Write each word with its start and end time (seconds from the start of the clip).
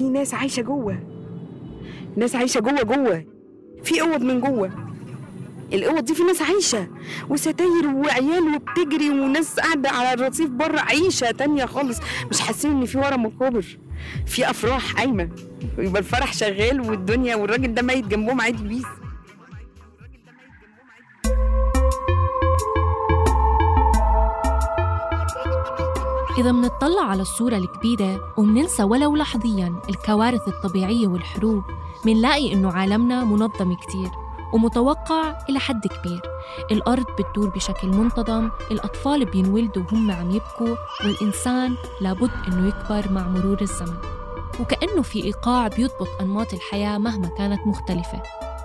في 0.00 0.08
ناس 0.08 0.34
عايشة 0.34 0.62
جوه. 0.62 0.98
ناس 2.16 2.36
عايشة 2.36 2.60
جوه 2.60 2.82
جوه. 2.82 3.24
في 3.84 4.00
أوض 4.00 4.22
من 4.22 4.40
جوه. 4.40 4.70
الأوض 5.72 6.04
دي 6.04 6.14
في 6.14 6.22
ناس 6.22 6.42
عايشة. 6.42 6.88
وستاير 7.28 7.86
وعيال 7.94 8.54
وبتجري 8.54 9.10
وناس 9.10 9.60
قاعدة 9.60 9.90
على 9.90 10.12
الرصيف 10.12 10.50
بره 10.50 10.80
عيشه 10.80 11.30
تانية 11.30 11.64
خالص. 11.64 11.98
مش 12.30 12.40
حاسين 12.40 12.70
إن 12.70 12.84
في 12.84 12.98
ورا 12.98 13.16
مقابر. 13.16 13.78
في 14.26 14.50
أفراح 14.50 14.92
قايمة. 14.94 15.28
يبقى 15.78 16.00
الفرح 16.00 16.32
شغال 16.34 16.80
والدنيا 16.80 17.36
والراجل 17.36 17.74
ده 17.74 17.82
ميت 17.82 18.06
جنبهم 18.06 18.40
عادي 18.40 18.62
بيس 18.62 18.84
إذا 26.40 26.52
منطلع 26.52 27.02
على 27.02 27.22
الصورة 27.22 27.56
الكبيرة 27.56 28.32
ومننسى 28.36 28.82
ولو 28.82 29.16
لحظياً 29.16 29.80
الكوارث 29.88 30.48
الطبيعية 30.48 31.06
والحروب 31.06 31.64
منلاقي 32.04 32.52
إنه 32.52 32.72
عالمنا 32.72 33.24
منظم 33.24 33.74
كتير 33.74 34.10
ومتوقع 34.52 35.38
إلى 35.48 35.58
حد 35.58 35.86
كبير. 35.86 36.20
الأرض 36.70 37.04
بتدور 37.18 37.48
بشكل 37.48 37.88
منتظم 37.88 38.50
الأطفال 38.70 39.24
بينولدوا 39.24 39.82
وهم 39.92 40.10
عم 40.10 40.30
يبكوا 40.30 40.76
والإنسان 41.04 41.76
لابد 42.00 42.30
إنه 42.48 42.68
يكبر 42.68 43.12
مع 43.12 43.28
مرور 43.28 43.60
الزمن. 43.60 43.96
وكأنه 44.60 45.02
في 45.02 45.24
إيقاع 45.24 45.68
بيضبط 45.68 46.08
أنماط 46.20 46.54
الحياة 46.54 46.98
مهما 46.98 47.28
كانت 47.28 47.66
مختلفة. 47.66 48.22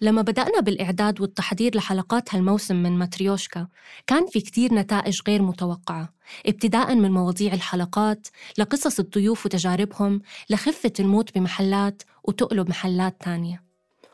لما 0.00 0.22
بدأنا 0.22 0.60
بالإعداد 0.60 1.20
والتحضير 1.20 1.76
لحلقات 1.76 2.34
هالموسم 2.34 2.76
من 2.76 2.98
ماتريوشكا 2.98 3.68
كان 4.06 4.26
في 4.26 4.40
كتير 4.40 4.74
نتائج 4.74 5.20
غير 5.28 5.42
متوقعة 5.42 6.12
ابتداء 6.46 6.94
من 6.94 7.10
مواضيع 7.10 7.54
الحلقات 7.54 8.28
لقصص 8.58 8.98
الضيوف 8.98 9.46
وتجاربهم 9.46 10.22
لخفة 10.50 10.92
الموت 11.00 11.34
بمحلات 11.34 12.02
وتقلب 12.24 12.68
محلات 12.68 13.16
تانية. 13.20 13.62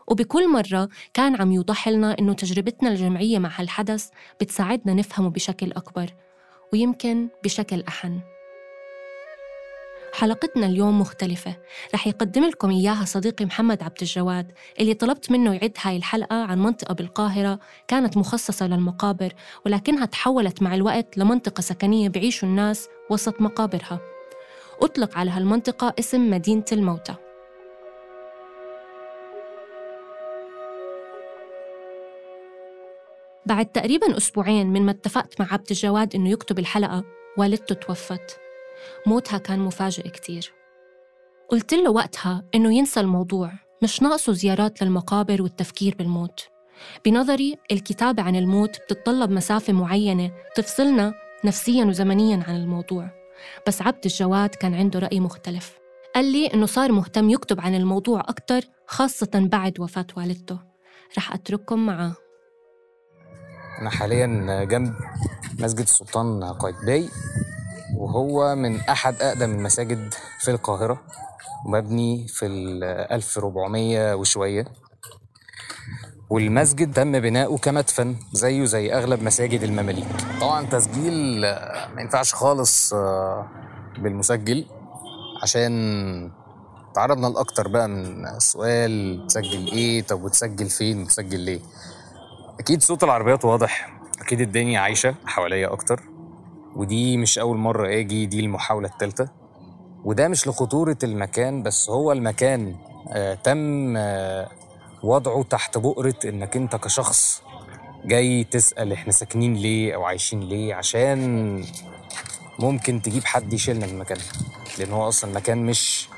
وبكل 0.09 0.49
مرة 0.49 0.89
كان 1.15 1.37
عم 1.37 1.53
يوضح 1.53 1.89
لنا 1.89 2.19
إنه 2.19 2.33
تجربتنا 2.33 2.89
الجمعية 2.89 3.39
مع 3.39 3.51
هالحدث 3.61 4.09
بتساعدنا 4.41 4.95
نفهمه 4.95 5.31
بشكل 5.31 5.73
أكبر 5.73 6.15
ويمكن 6.73 7.29
بشكل 7.45 7.85
أحن. 7.89 8.21
حلقتنا 10.13 10.67
اليوم 10.67 11.01
مختلفة. 11.01 11.57
رح 11.95 12.07
يقدم 12.07 12.45
لكم 12.45 12.71
إياها 12.71 13.05
صديقي 13.05 13.45
محمد 13.45 13.83
عبد 13.83 13.99
الجواد 14.03 14.53
اللي 14.81 14.95
طلبت 14.95 15.31
منه 15.31 15.55
يعد 15.55 15.73
هاي 15.81 15.97
الحلقة 15.97 16.37
عن 16.37 16.59
منطقة 16.59 16.95
بالقاهرة 16.95 17.59
كانت 17.89 18.17
مخصصة 18.17 18.67
للمقابر 18.67 19.33
ولكنها 19.67 20.05
تحولت 20.05 20.63
مع 20.63 20.75
الوقت 20.75 21.19
لمنطقة 21.19 21.61
سكنية 21.61 22.09
بعيشوا 22.09 22.49
الناس 22.49 22.89
وسط 23.11 23.41
مقابرها. 23.41 24.01
أطلق 24.83 25.19
على 25.19 25.31
هالمنطقة 25.31 25.95
اسم 25.99 26.31
مدينة 26.31 26.65
الموتى. 26.73 27.15
بعد 33.47 33.67
تقريبا 33.67 34.17
أسبوعين 34.17 34.67
من 34.67 34.83
ما 34.83 34.91
اتفقت 34.91 35.41
مع 35.41 35.53
عبد 35.53 35.71
الجواد 35.71 36.15
إنه 36.15 36.31
يكتب 36.31 36.59
الحلقة 36.59 37.05
والدته 37.37 37.75
توفت. 37.75 38.39
موتها 39.07 39.39
كان 39.39 39.59
مفاجئ 39.59 40.09
كتير. 40.09 40.53
قلت 41.51 41.75
له 41.75 41.91
وقتها 41.91 42.45
إنه 42.55 42.75
ينسى 42.75 43.01
الموضوع 43.01 43.53
مش 43.83 44.03
ناقصه 44.03 44.33
زيارات 44.33 44.83
للمقابر 44.83 45.43
والتفكير 45.43 45.95
بالموت. 45.99 46.49
بنظري 47.05 47.59
الكتابة 47.73 48.23
عن 48.23 48.37
الموت 48.37 48.81
بتتطلب 48.81 49.31
مسافة 49.31 49.73
معينة 49.73 50.31
تفصلنا 50.57 51.15
نفسياً 51.45 51.85
وزمنياً 51.85 52.45
عن 52.49 52.57
الموضوع 52.57 53.11
بس 53.67 53.83
عبد 53.83 54.05
الجواد 54.05 54.49
كان 54.49 54.75
عنده 54.75 54.99
رأي 54.99 55.21
مختلف. 55.21 55.79
قال 56.15 56.33
لي 56.33 56.47
إنه 56.47 56.67
صار 56.67 56.93
مهتم 56.93 57.31
يكتب 57.31 57.61
عن 57.61 57.75
الموضوع 57.75 58.21
أكتر 58.21 58.61
خاصة 58.87 59.31
بعد 59.35 59.81
وفاة 59.81 60.07
والدته. 60.17 60.59
رح 61.19 61.35
أترككم 61.35 61.87
معاه. 61.87 62.15
أنا 63.81 63.91
حاليا 63.91 64.65
جنب 64.65 64.95
مسجد 65.59 65.81
السلطان 65.81 66.45
قايتباي. 66.45 67.09
وهو 68.03 68.55
من 68.55 68.81
أحد 68.81 69.23
أقدم 69.23 69.51
المساجد 69.51 70.15
في 70.41 70.51
القاهرة 70.51 71.03
ومبني 71.67 72.27
في 72.29 72.47
ال 72.47 72.85
1400 73.13 74.15
وشوية. 74.15 74.65
والمسجد 76.31 76.93
تم 76.93 77.21
بناؤه 77.21 77.59
كمدفن 77.59 78.17
زيه 78.33 78.65
زي 78.65 78.93
أغلب 78.95 79.23
مساجد 79.23 79.63
المماليك. 79.63 80.07
طبعا 80.41 80.67
تسجيل 80.67 81.41
ما 81.95 82.01
ينفعش 82.01 82.35
خالص 82.35 82.93
آه، 82.95 83.49
بالمسجل 83.99 84.67
عشان 85.43 86.33
تعرضنا 86.95 87.27
لأكتر 87.27 87.69
بقى 87.69 87.89
من 87.89 88.39
سؤال 88.39 89.25
تسجل 89.27 89.67
إيه؟ 89.73 90.03
طب 90.03 90.23
وتسجل 90.23 90.69
فين؟ 90.71 91.03
وتسجل 91.03 91.41
ليه؟ 91.41 91.61
أكيد 92.61 92.83
صوت 92.83 93.05
العربيات 93.05 93.45
واضح 93.45 94.01
أكيد 94.21 94.41
الدنيا 94.41 94.81
عايشة 94.81 95.15
حواليا 95.27 95.73
أكتر. 95.73 96.12
ودي 96.77 97.17
مش 97.17 97.39
أول 97.39 97.57
مرة 97.57 97.89
أجي 97.89 98.27
دي 98.27 98.41
المحاولة 98.41 98.89
التالتة. 98.89 99.29
وده 100.05 100.29
مش 100.29 100.49
لخطورة 100.49 100.97
المكان 101.05 101.63
بس 101.63 101.91
هو 101.91 102.13
المكان 102.13 102.75
آه 103.09 103.35
تم 103.35 103.97
آه 103.97 104.49
وضعه 105.03 105.43
تحت 105.43 105.79
بؤرة 105.79 106.15
إنك 106.25 106.57
أنت 106.57 106.77
كشخص 106.77 107.43
جاي 108.05 108.45
تسأل 108.45 108.93
إحنا 108.93 109.13
ساكنين 109.13 109.55
ليه 109.55 109.95
أو 109.95 110.05
عايشين 110.05 110.41
ليه 110.41 110.75
عشان 110.75 111.65
ممكن 112.59 113.03
تجيب 113.03 113.25
حد 113.25 113.53
يشيلنا 113.53 113.87
من 113.87 113.99
مكاننا. 113.99 114.25
لأن 114.79 114.93
هو 114.93 115.09
أصلا 115.09 115.35
مكان 115.35 115.67
مش 115.67 116.09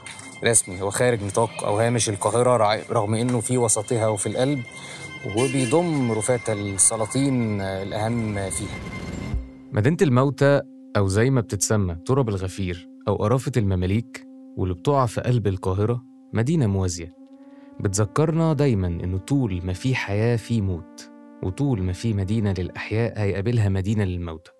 رسمي 0.45 0.83
هو 0.83 0.91
خارج 0.91 1.23
نطاق 1.23 1.65
أو 1.65 1.79
هامش 1.81 2.09
القاهرة 2.09 2.83
رغم 2.91 3.15
إنه 3.15 3.41
في 3.41 3.59
وسطها 3.59 4.09
وفي 4.09 4.27
القلب 4.29 4.63
وبيضم 5.37 6.13
رفات 6.13 6.51
السلاطين 6.51 7.61
آه، 7.61 7.83
الأهم 7.83 8.51
فيها. 8.51 8.79
مدينة 9.75 9.97
الموتى 10.03 10.61
أو 10.97 11.07
زي 11.07 11.31
ما 11.31 11.41
بتتسمى 11.41 11.95
تراب 11.95 12.29
الغفير 12.29 12.89
أو 13.09 13.17
قرافة 13.17 13.53
المماليك 13.57 14.27
واللي 14.57 14.75
بتقع 14.75 15.07
في 15.07 15.21
قلب 15.21 15.47
القاهرة 15.47 16.05
مدينة 16.33 16.67
موازية. 16.67 17.15
بتذكرنا 17.81 18.53
دايما 18.53 18.87
إنه 18.87 19.19
طول 19.19 19.61
ما 19.65 19.73
في 19.73 19.95
حياة 19.95 20.37
في 20.37 20.61
موت 20.61 21.11
وطول 21.43 21.83
ما 21.83 21.93
في 21.93 22.13
مدينة 22.13 22.55
للأحياء 22.59 23.19
هيقابلها 23.19 23.69
مدينة 23.69 24.05
للموتى. 24.05 24.51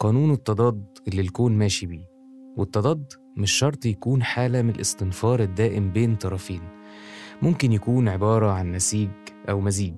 قانون 0.00 0.30
التضاد 0.30 0.98
اللي 1.08 1.22
الكون 1.22 1.52
ماشي 1.52 1.86
بيه 1.86 2.08
والتضاد 2.56 3.12
مش 3.36 3.52
شرط 3.52 3.86
يكون 3.86 4.22
حالة 4.22 4.62
من 4.62 4.70
الاستنفار 4.70 5.40
الدائم 5.40 5.92
بين 5.92 6.16
طرفين. 6.16 6.60
ممكن 7.42 7.72
يكون 7.72 8.08
عبارة 8.08 8.50
عن 8.50 8.72
نسيج 8.72 9.10
أو 9.48 9.60
مزيج. 9.60 9.96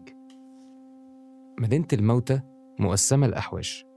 مدينة 1.60 1.88
الموتى 1.92 2.40
مقسمة 2.80 3.26
لأحواش. 3.26 3.87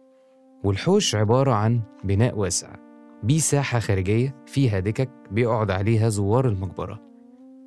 والحوش 0.63 1.15
عبارة 1.15 1.51
عن 1.51 1.81
بناء 2.03 2.37
واسع. 2.37 2.75
بيه 3.23 3.39
ساحة 3.39 3.79
خارجية 3.79 4.35
فيها 4.45 4.79
دكك 4.79 5.09
بيقعد 5.31 5.71
عليها 5.71 6.09
زوار 6.09 6.47
المقبرة 6.47 7.01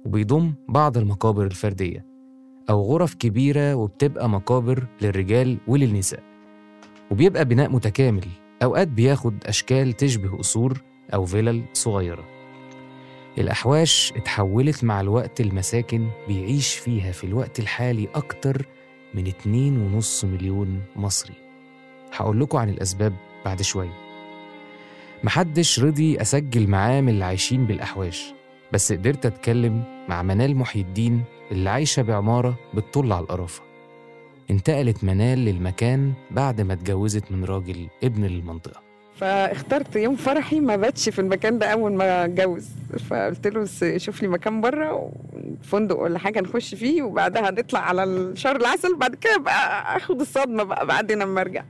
وبيضم 0.04 0.54
بعض 0.68 0.98
المقابر 0.98 1.44
الفردية 1.46 2.06
أو 2.70 2.82
غرف 2.82 3.14
كبيرة 3.14 3.74
وبتبقى 3.74 4.28
مقابر 4.28 4.86
للرجال 5.02 5.58
وللنساء. 5.66 6.22
وبيبقى 7.10 7.44
بناء 7.44 7.70
متكامل 7.70 8.26
أوقات 8.62 8.88
بياخد 8.88 9.44
أشكال 9.46 9.92
تشبه 9.92 10.36
قصور 10.36 10.82
أو 11.14 11.24
فيلل 11.24 11.62
صغيرة. 11.72 12.24
الأحواش 13.38 14.12
اتحولت 14.16 14.84
مع 14.84 15.00
الوقت 15.00 15.40
المساكن 15.40 16.08
بيعيش 16.28 16.74
فيها 16.74 17.12
في 17.12 17.24
الوقت 17.24 17.60
الحالي 17.60 18.08
أكتر 18.14 18.66
من 19.14 19.26
2.5 19.26 20.24
مليون 20.24 20.80
مصري. 20.96 21.43
هقول 22.12 22.40
لكم 22.40 22.58
عن 22.58 22.68
الأسباب 22.68 23.12
بعد 23.44 23.62
شوية. 23.62 23.92
محدش 25.24 25.80
رضي 25.80 26.20
أسجل 26.20 26.66
معاه 26.68 27.00
من 27.00 27.08
اللي 27.08 27.24
عايشين 27.24 27.66
بالأحواش 27.66 28.34
بس 28.72 28.92
قدرت 28.92 29.26
أتكلم 29.26 29.84
مع 30.08 30.22
منال 30.22 30.56
محي 30.56 30.80
الدين 30.80 31.22
اللي 31.50 31.70
عايشة 31.70 32.02
بعمارة 32.02 32.54
بتطل 32.74 33.12
على 33.12 33.22
القرافة. 33.22 33.62
انتقلت 34.50 35.04
منال 35.04 35.38
للمكان 35.38 36.12
بعد 36.30 36.60
ما 36.60 36.72
اتجوزت 36.72 37.32
من 37.32 37.44
راجل 37.44 37.88
ابن 38.04 38.24
المنطقة. 38.24 38.80
فاخترت 39.16 39.96
يوم 39.96 40.16
فرحي 40.16 40.60
ما 40.60 40.76
باتش 40.76 41.08
في 41.08 41.18
المكان 41.18 41.58
ده 41.58 41.66
أول 41.66 41.92
ما 41.92 42.24
اتجوز 42.24 42.68
فقلت 43.10 43.46
له 43.46 43.64
شوف 43.96 44.22
لي 44.22 44.28
مكان 44.28 44.60
بره 44.60 45.12
فندق 45.64 45.98
ولا 45.98 46.18
حاجة 46.18 46.40
نخش 46.40 46.74
فيه 46.74 47.02
وبعدها 47.02 47.50
نطلع 47.50 47.80
على 47.80 48.32
شهر 48.36 48.56
العسل 48.56 48.96
بعد 48.96 49.14
كده 49.14 49.36
بقى 49.38 49.96
آخد 49.96 50.20
الصدمة 50.20 50.62
بقى 50.62 50.86
بعدين 50.86 51.18
لما 51.18 51.40
أرجع. 51.40 51.64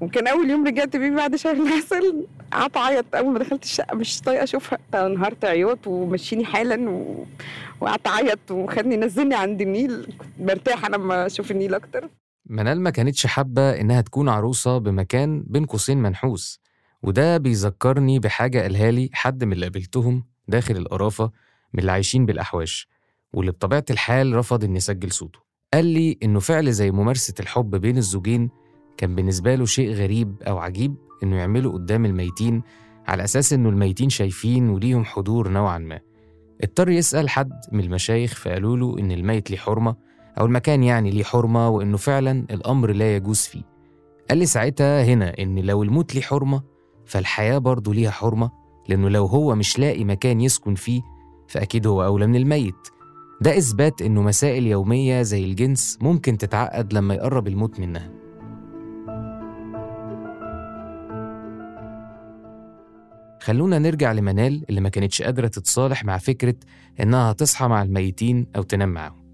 وكان 0.00 0.26
أول 0.26 0.50
يوم 0.50 0.66
رجعت 0.66 0.96
بيه 0.96 1.10
بعد 1.10 1.36
شهر 1.36 1.52
العسل 1.56 2.26
قعدت 2.52 2.76
أعيط. 2.76 3.14
أول 3.14 3.32
ما 3.32 3.38
دخلت 3.38 3.64
الشقة 3.64 3.94
مش 3.96 4.20
طايقة 4.20 4.42
أشوفها. 4.44 4.78
أنهارت 4.94 5.44
عياط 5.44 5.86
ومشيني 5.86 6.44
حالا 6.44 6.90
و... 6.90 7.26
وقعدت 7.80 8.06
أعيط 8.06 8.50
وخدني 8.50 8.96
نزلني 8.96 9.34
عند 9.34 9.60
النيل 9.60 10.16
كنت 10.48 10.68
أنا 10.68 10.96
لما 10.96 11.26
أشوف 11.26 11.50
النيل 11.50 11.74
أكتر. 11.74 12.08
منال 12.46 12.80
ما 12.80 12.90
كانتش 12.90 13.26
حابة 13.26 13.80
إنها 13.80 14.00
تكون 14.00 14.28
عروسة 14.28 14.78
بمكان 14.78 15.44
بين 15.46 15.64
قوسين 15.66 15.98
منحوس. 16.02 16.60
وده 17.02 17.36
بيذكرني 17.36 18.18
بحاجة 18.18 18.60
قالها 18.62 18.90
لي 18.90 19.10
حد 19.12 19.44
من 19.44 19.52
اللي 19.52 19.66
قابلتهم 19.66 20.24
داخل 20.48 20.76
القرافة 20.76 21.30
من 21.72 21.80
اللي 21.80 21.92
عايشين 21.92 22.26
بالأحواش. 22.26 22.88
واللي 23.34 23.52
بطبيعة 23.52 23.84
الحال 23.90 24.36
رفض 24.36 24.64
إن 24.64 24.76
يسجل 24.76 25.12
صوته. 25.12 25.38
قال 25.74 25.86
لي 25.86 26.18
إنه 26.22 26.40
فعل 26.40 26.72
زي 26.72 26.90
ممارسة 26.90 27.34
الحب 27.40 27.76
بين 27.76 27.96
الزوجين 27.96 28.50
كان 28.96 29.14
بالنسبة 29.14 29.54
له 29.54 29.64
شيء 29.64 29.92
غريب 29.92 30.42
أو 30.42 30.58
عجيب 30.58 30.94
إنه 31.22 31.36
يعمله 31.36 31.72
قدام 31.72 32.06
الميتين 32.06 32.62
على 33.06 33.24
أساس 33.24 33.52
إنه 33.52 33.68
الميتين 33.68 34.08
شايفين 34.08 34.68
وليهم 34.68 35.04
حضور 35.04 35.48
نوعا 35.48 35.78
ما. 35.78 36.00
اضطر 36.62 36.88
يسأل 36.88 37.28
حد 37.28 37.52
من 37.72 37.80
المشايخ 37.80 38.34
فقالوا 38.34 38.76
له 38.76 38.98
إن 38.98 39.12
الميت 39.12 39.50
ليه 39.50 39.58
حرمة 39.58 39.96
أو 40.40 40.46
المكان 40.46 40.82
يعني 40.82 41.10
ليه 41.10 41.24
حرمة 41.24 41.68
وإنه 41.68 41.96
فعلا 41.96 42.46
الأمر 42.50 42.92
لا 42.92 43.16
يجوز 43.16 43.40
فيه. 43.40 43.62
قال 44.28 44.38
لي 44.38 44.46
ساعتها 44.46 45.04
هنا 45.04 45.38
إن 45.38 45.58
لو 45.58 45.82
الموت 45.82 46.14
ليه 46.14 46.22
حرمة 46.22 46.62
فالحياة 47.06 47.58
برضه 47.58 47.94
ليها 47.94 48.10
حرمة 48.10 48.50
لأنه 48.88 49.08
لو 49.08 49.26
هو 49.26 49.54
مش 49.54 49.78
لاقي 49.78 50.04
مكان 50.04 50.40
يسكن 50.40 50.74
فيه 50.74 51.02
فأكيد 51.48 51.86
هو 51.86 52.04
أولى 52.04 52.26
من 52.26 52.36
الميت. 52.36 52.74
ده 53.40 53.58
إثبات 53.58 54.02
إنه 54.02 54.22
مسائل 54.22 54.66
يومية 54.66 55.22
زي 55.22 55.44
الجنس 55.44 55.98
ممكن 56.00 56.38
تتعقد 56.38 56.92
لما 56.92 57.14
يقرب 57.14 57.48
الموت 57.48 57.80
منها. 57.80 58.10
خلونا 63.42 63.78
نرجع 63.78 64.12
لمنال 64.12 64.64
اللي 64.70 64.80
ما 64.80 64.88
كانتش 64.88 65.22
قادرة 65.22 65.46
تتصالح 65.46 66.04
مع 66.04 66.18
فكرة 66.18 66.54
إنها 67.00 67.30
هتصحى 67.32 67.68
مع 67.68 67.82
الميتين 67.82 68.46
أو 68.56 68.62
تنام 68.62 68.88
معاهم. 68.88 69.24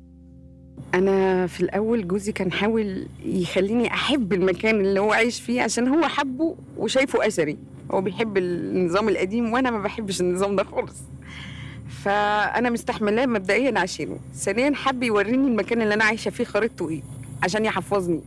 أنا 0.94 1.46
في 1.46 1.60
الأول 1.60 2.08
جوزي 2.08 2.32
كان 2.32 2.52
حاول 2.52 3.06
يخليني 3.24 3.86
أحب 3.92 4.32
المكان 4.32 4.80
اللي 4.80 5.00
هو 5.00 5.12
عايش 5.12 5.40
فيه 5.40 5.62
عشان 5.62 5.88
هو 5.88 6.02
حبه 6.08 6.56
وشايفه 6.76 7.26
أثري. 7.26 7.58
هو 7.90 8.00
بيحب 8.00 8.36
النظام 8.36 9.08
القديم 9.08 9.52
وأنا 9.52 9.70
ما 9.70 9.82
بحبش 9.82 10.20
النظام 10.20 10.56
ده 10.56 10.64
خالص. 10.64 11.02
فأنا 11.90 12.70
مستحملاه 12.70 13.26
مبدئيا 13.26 13.78
عشانه. 13.78 14.18
ثانيا 14.34 14.74
حب 14.74 15.02
يوريني 15.02 15.48
المكان 15.48 15.82
اللي 15.82 15.94
أنا 15.94 16.04
عايشة 16.04 16.30
فيه 16.30 16.44
خريطته 16.44 16.88
إيه 16.88 17.02
عشان 17.42 17.64
يحفظني. 17.64 18.20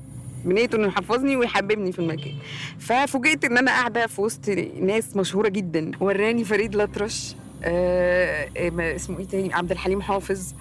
بنيته 0.45 0.75
إنه 0.75 0.87
يحفظني 0.87 1.35
ويحببني 1.35 1.91
في 1.91 1.99
المكان. 1.99 2.33
ففوجئت 2.79 3.45
إن 3.45 3.57
أنا 3.57 3.71
قاعدة 3.71 4.07
في 4.07 4.21
وسط 4.21 4.49
ناس 4.81 5.15
مشهورة 5.15 5.49
جدا. 5.49 5.91
وراني 5.99 6.43
فريد 6.43 6.75
الأطرش 6.75 7.35
آه 7.63 8.49
آه، 8.57 8.95
اسمه 8.95 9.19
إيه 9.19 9.25
تاني 9.27 9.53
عبد 9.53 9.71
الحليم 9.71 10.01
حافظ. 10.01 10.53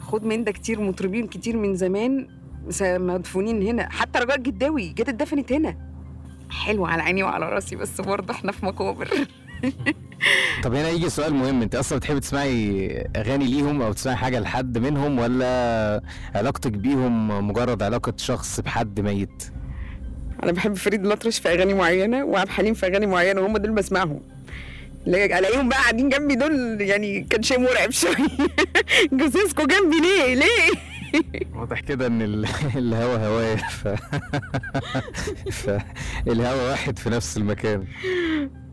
خد 0.00 0.24
من 0.24 0.44
ده 0.44 0.52
كتير 0.52 0.80
مطربين 0.80 1.26
كتير 1.26 1.56
من 1.56 1.74
زمان 1.76 2.26
مدفونين 2.82 3.62
هنا. 3.62 3.88
حتى 3.90 4.18
رجاء 4.18 4.36
الجداوي 4.36 4.88
جت 4.88 5.08
اتدفنت 5.08 5.52
هنا. 5.52 5.76
حلو 6.50 6.86
على 6.86 7.02
عيني 7.02 7.22
وعلى 7.22 7.48
راسي 7.48 7.76
بس 7.76 8.00
برضه 8.00 8.34
إحنا 8.34 8.52
في 8.52 8.66
مقابر. 8.66 9.08
طب 10.62 10.74
هنا 10.74 10.88
يجي 10.88 11.10
سؤال 11.10 11.34
مهم. 11.34 11.62
انت 11.62 11.74
أصلا 11.74 11.98
بتحبي 11.98 12.20
تسمعي 12.20 12.88
اغاني 13.16 13.44
ليهم 13.46 13.82
أو 13.82 13.92
تسمعي 13.92 14.16
حاجة 14.16 14.40
لحد 14.40 14.78
منهم 14.78 15.18
ولا 15.18 16.02
علاقتك 16.34 16.72
بيهم 16.72 17.48
مجرد 17.48 17.82
علاقة 17.82 18.12
شخص 18.16 18.60
بحد 18.60 19.00
ميت؟ 19.00 19.42
أنا 20.42 20.52
بحب 20.52 20.74
فريد 20.74 21.06
الأطرش 21.06 21.38
في 21.38 21.48
أغاني 21.48 21.74
معينة 21.74 22.24
وعبد 22.24 22.46
الحليم 22.48 22.74
في 22.74 22.86
أغاني 22.86 23.06
معينة 23.06 23.40
وهم 23.40 23.56
دول 23.56 23.70
بسمعهم. 23.72 24.20
لا- 25.06 25.38
ألاقيهم 25.38 25.68
بقى 25.68 25.78
قاعدين 25.78 26.08
جنبي 26.08 26.34
دول 26.34 26.80
يعني 26.80 27.20
كان 27.30 27.42
شيء 27.42 27.58
مرعب 27.60 27.90
شوية. 28.00 28.14
جوزيسكو 29.12 29.62
جنبي 29.66 29.96
ليه؟ 30.00 30.34
ليه؟ 30.34 30.72
واضح 31.54 31.80
كده 31.80 32.06
إن 32.06 32.22
ال- 32.22 32.46
الهوا 32.76 33.26
هواية. 33.26 33.56
ف... 33.56 33.88
فالهوا 35.52 36.70
واحد 36.70 36.98
في 36.98 37.10
نفس 37.10 37.36
المكان. 37.36 37.84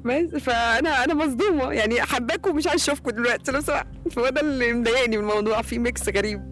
بس 0.05 0.35
فأنا 0.43 1.03
أنا 1.03 1.13
مصدومة. 1.13 1.71
يعني 1.71 2.01
حباكم 2.01 2.55
مش 2.55 2.67
عايز 2.67 2.81
اشوفكم 2.81 3.11
دلوقتي. 3.11 3.51
لو 3.51 3.61
سمحت 3.61 3.87
فهو 4.11 4.29
ده 4.29 4.41
اللي 4.41 4.73
مضايقني 4.73 5.17
من 5.17 5.23
الموضوع. 5.23 5.61
في 5.61 5.79
mix 5.79 6.09
غريب. 6.09 6.51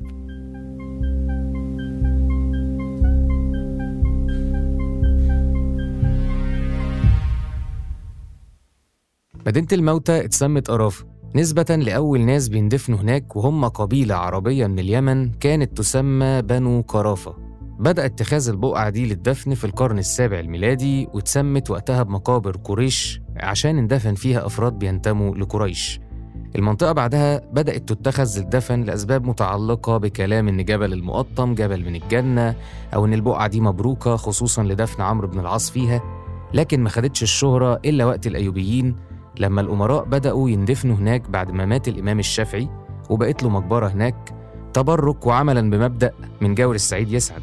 مدينة 9.47 9.67
الموتى 9.73 10.25
اتسمت 10.25 10.71
قرافة 10.71 11.05
نسبة 11.35 11.75
لأول 11.75 12.21
ناس 12.21 12.47
بيندفنوا 12.49 12.99
هناك 12.99 13.35
وهم 13.35 13.65
قبيلة 13.65 14.15
عربية 14.15 14.67
من 14.67 14.79
اليمن 14.79 15.31
كانت 15.31 15.77
تسمى 15.77 16.41
بنو 16.41 16.81
قرافة 16.81 17.35
بدأ 17.79 18.05
اتخاذ 18.05 18.49
البقعة 18.49 18.89
دي 18.89 19.05
للدفن 19.05 19.53
في 19.53 19.63
القرن 19.63 19.99
السابع 19.99 20.39
الميلادي 20.39 21.07
واتسمت 21.13 21.69
وقتها 21.69 22.03
بمقابر 22.03 22.57
قريش 22.57 23.21
عشان 23.41 23.77
اندفن 23.77 24.13
فيها 24.13 24.45
أفراد 24.45 24.79
بينتموا 24.79 25.35
لقريش. 25.35 25.99
المنطقة 26.55 26.91
بعدها 26.91 27.41
بدأت 27.53 27.89
تتخذ 27.93 28.39
للدفن 28.39 28.81
لأسباب 28.83 29.25
متعلقة 29.25 29.97
بكلام 29.97 30.47
إن 30.47 30.65
جبل 30.65 30.93
المقطم 30.93 31.55
جبل 31.55 31.85
من 31.85 31.95
الجنة 31.95 32.55
أو 32.93 33.05
إن 33.05 33.13
البقعة 33.13 33.47
دي 33.47 33.61
مبروكة 33.61 34.15
خصوصا 34.15 34.63
لدفن 34.63 35.01
عمرو 35.01 35.27
بن 35.27 35.39
العاص 35.39 35.71
فيها. 35.71 36.01
لكن 36.53 36.83
ما 36.83 36.89
خدتش 36.89 37.23
الشهرة 37.23 37.79
إلا 37.85 38.05
وقت 38.05 38.27
الأيوبيين 38.27 38.95
لما 39.39 39.61
الأمراء 39.61 40.03
بدأوا 40.03 40.49
يندفنوا 40.49 40.95
هناك 40.95 41.29
بعد 41.29 41.51
ما 41.51 41.65
مات 41.65 41.87
الإمام 41.87 42.19
الشافعي 42.19 42.69
وبقت 43.09 43.43
له 43.43 43.49
مقبرة 43.49 43.87
هناك 43.87 44.33
تبرك 44.73 45.25
وعملا 45.25 45.69
بمبدأ 45.69 46.11
من 46.41 46.55
جور 46.55 46.75
السعيد 46.75 47.11
يسعد. 47.11 47.41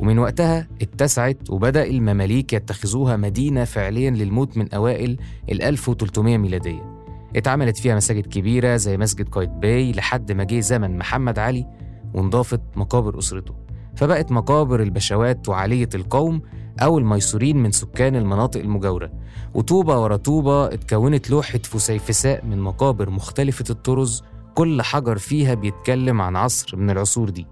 ومن 0.00 0.18
وقتها 0.18 0.68
اتسعت 0.82 1.50
وبدأ 1.50 1.84
المماليك 1.84 2.52
يتخذوها 2.52 3.16
مدينة 3.16 3.64
فعليا 3.64 4.10
للموت 4.10 4.56
من 4.56 4.74
أوائل 4.74 5.16
ال 5.50 5.62
1300 5.62 6.38
ميلادية. 6.38 7.00
اتعملت 7.36 7.76
فيها 7.76 7.96
مساجد 7.96 8.26
كبيرة 8.26 8.76
زي 8.76 8.96
مسجد 8.96 9.28
قايتباي 9.28 9.92
لحد 9.92 10.32
ما 10.32 10.44
جه 10.44 10.60
زمن 10.60 10.98
محمد 10.98 11.38
علي 11.38 11.66
وانضافت 12.14 12.60
مقابر 12.76 13.18
أسرته. 13.18 13.54
فبقت 13.96 14.32
مقابر 14.32 14.82
البشوات 14.82 15.48
وعالية 15.48 15.88
القوم 15.94 16.42
أو 16.82 16.98
الميسورين 16.98 17.56
من 17.56 17.70
سكان 17.70 18.16
المناطق 18.16 18.60
المجاورة. 18.60 19.12
وطوبة 19.54 20.02
ورا 20.02 20.16
طوبة 20.16 20.66
اتكونت 20.66 21.30
لوحة 21.30 21.58
فسيفساء 21.58 22.44
من 22.46 22.60
مقابر 22.60 23.10
مختلفة 23.10 23.64
الطرز 23.70 24.22
كل 24.54 24.82
حجر 24.82 25.18
فيها 25.18 25.54
بيتكلم 25.54 26.20
عن 26.20 26.36
عصر 26.36 26.76
من 26.76 26.90
العصور 26.90 27.30
دي. 27.30 27.46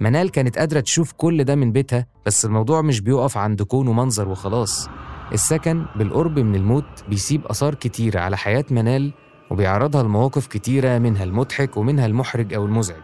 منال 0.00 0.30
كانت 0.30 0.58
قادرة 0.58 0.80
تشوف 0.80 1.12
كل 1.12 1.44
ده 1.44 1.54
من 1.54 1.72
بيتها 1.72 2.06
بس 2.26 2.44
الموضوع 2.44 2.82
مش 2.82 3.00
بيقف 3.00 3.36
عند 3.36 3.62
كونه 3.62 3.92
منظر 3.92 4.28
وخلاص. 4.28 4.88
السكن 5.32 5.84
بالقرب 5.96 6.38
من 6.38 6.54
الموت 6.54 7.04
بيسيب 7.08 7.46
آثار 7.46 7.74
كتيرة 7.74 8.20
على 8.20 8.36
حياة 8.36 8.64
منال 8.70 9.12
وبيعرضها 9.50 10.02
لمواقف 10.02 10.46
كتيرة 10.46 10.98
منها 10.98 11.24
المضحك 11.24 11.76
ومنها 11.76 12.06
المحرج 12.06 12.54
أو 12.54 12.64
المزعج. 12.64 13.00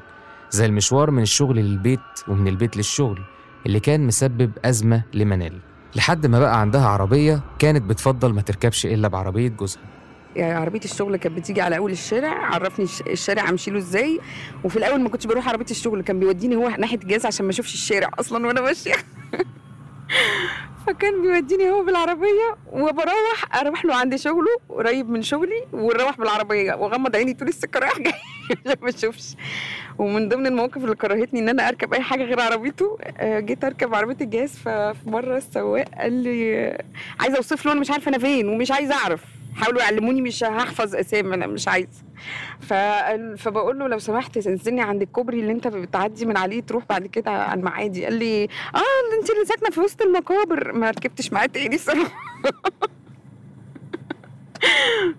زي 0.51 0.67
المشوار 0.67 1.11
من 1.11 1.23
الشغل 1.23 1.57
للبيت 1.57 2.01
ومن 2.29 2.49
البيت 2.49 2.77
للشغل 2.77 3.21
اللي 3.67 3.81
كان 3.81 4.07
مسبب 4.07 4.53
أزمة 4.65 5.03
لمنال. 5.15 5.61
لحد 5.97 6.27
ما 6.27 6.39
بقى 6.39 6.61
عندها 6.61 6.87
عربية 6.87 7.41
كانت 7.59 7.83
بتفضل 7.83 8.33
ما 8.33 8.41
تركبش 8.43 8.87
إلا 8.87 9.09
بعربية 9.09 9.49
جوزها. 9.49 9.83
يعني 10.37 10.53
عربية 10.53 10.81
الشغل 10.85 11.17
كانت 11.17 11.37
بتيجي 11.38 11.61
على 11.61 11.76
أول 11.76 11.91
الشارع 11.93 12.55
عرفني 12.55 12.85
الش- 12.85 13.00
الشارع 13.03 13.49
امشي 13.50 13.71
له 13.71 13.79
إزاي. 13.79 14.21
وفي 14.64 14.76
الأول 14.76 15.00
ما 15.00 15.09
كنتش 15.09 15.26
بروح 15.26 15.49
عربية 15.49 15.67
الشغل 15.71 16.03
كان 16.03 16.19
بيوديني 16.21 16.57
هو 16.57 16.69
ناحية 16.69 16.97
الجاز 16.99 17.26
عشان 17.26 17.45
ما 17.47 17.50
أشوفش 17.50 17.75
الشارع 17.75 18.11
أصلا 18.19 18.47
وأنا 18.47 18.61
ماشية. 18.61 18.95
فكان 20.87 21.23
بيوديني 21.23 21.71
هو 21.71 21.85
بالعربية 21.85 22.57
وبروح 22.73 23.57
أروح 23.61 23.85
له 23.85 23.95
عند 23.95 24.17
شغله 24.17 24.57
قريب 24.69 25.11
من 25.11 25.23
شغلي 25.23 25.64
ونروح 25.73 26.19
بالعربية 26.19 26.75
واغمض 26.75 27.17
عيني 27.17 27.35
طول 27.35 27.49
السكه 27.49 27.81
رايح 27.81 27.99
جاي 27.99 28.12
عشان 28.67 28.76
ما 28.83 28.88
أشوفش. 28.88 29.35
ومن 29.99 30.29
ضمن 30.29 30.47
المواقف 30.47 30.76
اللي 30.85 30.95
كرهتني 30.97 31.41
إن 31.41 31.49
أنا 31.49 31.69
أركب 31.69 31.95
أي 31.95 32.00
حاجة 32.00 32.25
غير 32.25 32.41
عربيته 32.41 32.99
آه، 33.19 33.41
جيت 33.41 33.64
أركب 33.64 33.95
عربية 33.95 34.17
الجاز 34.21 34.50
ففي 34.59 34.95
مرة 35.11 35.37
السواق 35.37 35.85
قال 35.99 36.12
لي 36.12 36.79
عايزة 37.21 37.37
أوصف 37.37 37.67
له 37.67 37.73
أنا 37.73 37.81
مش 37.81 37.91
عارفة 37.91 38.09
أنا 38.09 38.19
فين 38.19 38.49
ومش 38.49 38.71
عايزة 38.71 38.95
أعرف. 38.95 39.25
حاولوا 39.55 39.83
يعلموني 39.83 40.23
مش 40.23 40.45
هحفظ 40.45 40.95
أسامي 40.97 41.35
أنا 41.35 41.47
مش 41.47 41.69
عايزة. 41.69 42.05
فبقول 43.37 43.79
له 43.79 43.89
لو 43.89 43.99
سمحت 43.99 44.39
تنزلني 44.39 44.81
عند 44.83 45.03
الكوبري 45.03 45.41
اللي 45.41 45.53
أنت 45.53 45.69
بتعدي 45.69 46.27
من 46.27 46.37
عليه 46.37 46.61
تروح 46.63 46.85
بعد 46.89 47.07
كده 47.07 47.31
على 47.31 47.59
المعادي. 47.61 48.05
قال 48.05 48.15
لي 48.15 48.45
آه 48.75 49.19
أنت 49.21 49.31
اللي 49.31 49.45
ساكنة 49.45 49.71
في 49.71 49.81
وسط 49.81 50.03
المقابر. 50.03 50.73
ما 50.73 50.91
ركبتش 50.91 51.33
معاه 51.33 51.47
تاني 51.47 51.75
الصراحة. 51.75 52.13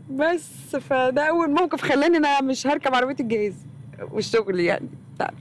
بس 0.09 0.75
فده 0.75 1.21
أول 1.29 1.51
موقف 1.51 1.81
خلاني 1.81 2.17
أنا 2.17 2.41
مش 2.41 2.67
هركب 2.67 2.95
عربية 2.95 3.15
الجهاز 3.19 3.55
والشغل 4.11 4.59
يعني. 4.59 4.89
بتاع. 5.15 5.31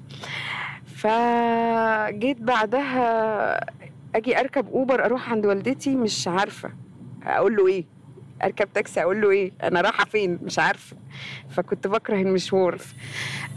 فجيت 0.97 2.41
بعدها 2.41 3.61
أجي 4.15 4.41
أركب 4.41 4.69
أوبر 4.69 5.05
أروح 5.05 5.31
عند 5.31 5.47
والدتي 5.47 5.97
مش 5.97 6.29
عارفة 6.29 6.71
أقول 7.27 7.57
له 7.57 7.67
إيه. 7.67 7.94
اركب 8.45 8.73
تاكسي 8.73 9.03
أقول 9.03 9.21
له 9.21 9.31
إيه 9.31 9.53
أنا 9.63 9.81
رايحة 9.81 10.05
فين؟ 10.05 10.39
مش 10.43 10.59
عارفة. 10.59 10.97
فكنت 11.57 11.87
بكره 11.87 12.17
المشوار. 12.17 12.79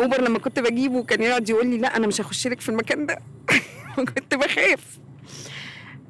اوبر 0.02 0.22
لما 0.22 0.40
كنت 0.40 0.60
بجيبه 0.60 1.04
كان 1.04 1.22
يقعد 1.24 1.50
يقول 1.50 1.68
لي 1.68 1.78
لا 1.78 1.98
أنا 1.98 2.08
مش 2.08 2.22
هخش 2.22 2.48
لك 2.48 2.62
في 2.62 2.70
المكان 2.70 3.06
ده. 3.06 3.18
كنت 4.16 4.36
بخاف. 4.36 5.00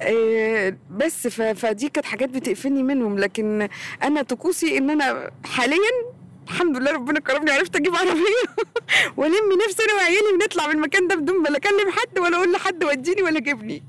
آه، 0.02 0.78
بس 0.92 1.28
فدي 1.28 1.90
كانت 1.90 2.06
حاجات 2.06 2.30
بتقفلني 2.30 2.84
منهم. 2.84 3.20
لكن 3.20 3.70
أنا 4.04 4.22
طقوسي 4.22 4.78
ان 4.78 4.90
أنا 4.90 5.32
حاليا 5.46 6.18
الحمد 6.48 6.78
لله 6.78 6.92
ربنا 6.92 7.20
كرمني 7.20 7.52
عرفت 7.52 7.76
أجيب 7.76 7.96
عربية 7.96 8.44
والم 9.18 9.60
نفسي 9.68 9.84
أنا 9.84 9.94
وعيالي 9.94 10.34
ونطلع 10.34 10.68
من 10.68 10.74
المكان 10.76 11.08
ده 11.08 11.16
بدون 11.16 11.42
ما 11.44 11.48
لا 11.48 11.58
اكلم 11.58 11.92
حد 11.92 12.20
ولا 12.20 12.38
أقول 12.38 12.52
لحد 12.54 12.84
وديني 12.84 13.22
ولا 13.22 13.40
جيبني. 13.40 13.84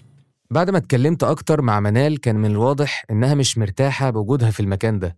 بعد 0.51 0.71
ما 0.71 0.79
اتكلمت 0.79 1.25
أكتر 1.25 1.63
مع 1.63 1.81
منال 1.81 2.21
كان 2.21 2.37
من 2.37 2.51
الواضح 2.51 3.05
إنها 3.11 3.35
مش 3.35 3.59
مرتاحة 3.59 4.11
بوجودها 4.11 4.51
في 4.51 4.61
المكان 4.61 4.99
ده 4.99 5.17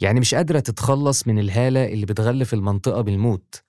يعني 0.00 0.20
مش 0.20 0.34
قادرة 0.34 0.60
تتخلص 0.60 1.26
من 1.26 1.38
الهالة 1.38 1.86
اللي 1.92 2.06
بتغلف 2.06 2.54
المنطقة 2.54 3.00
بالموت. 3.00 3.62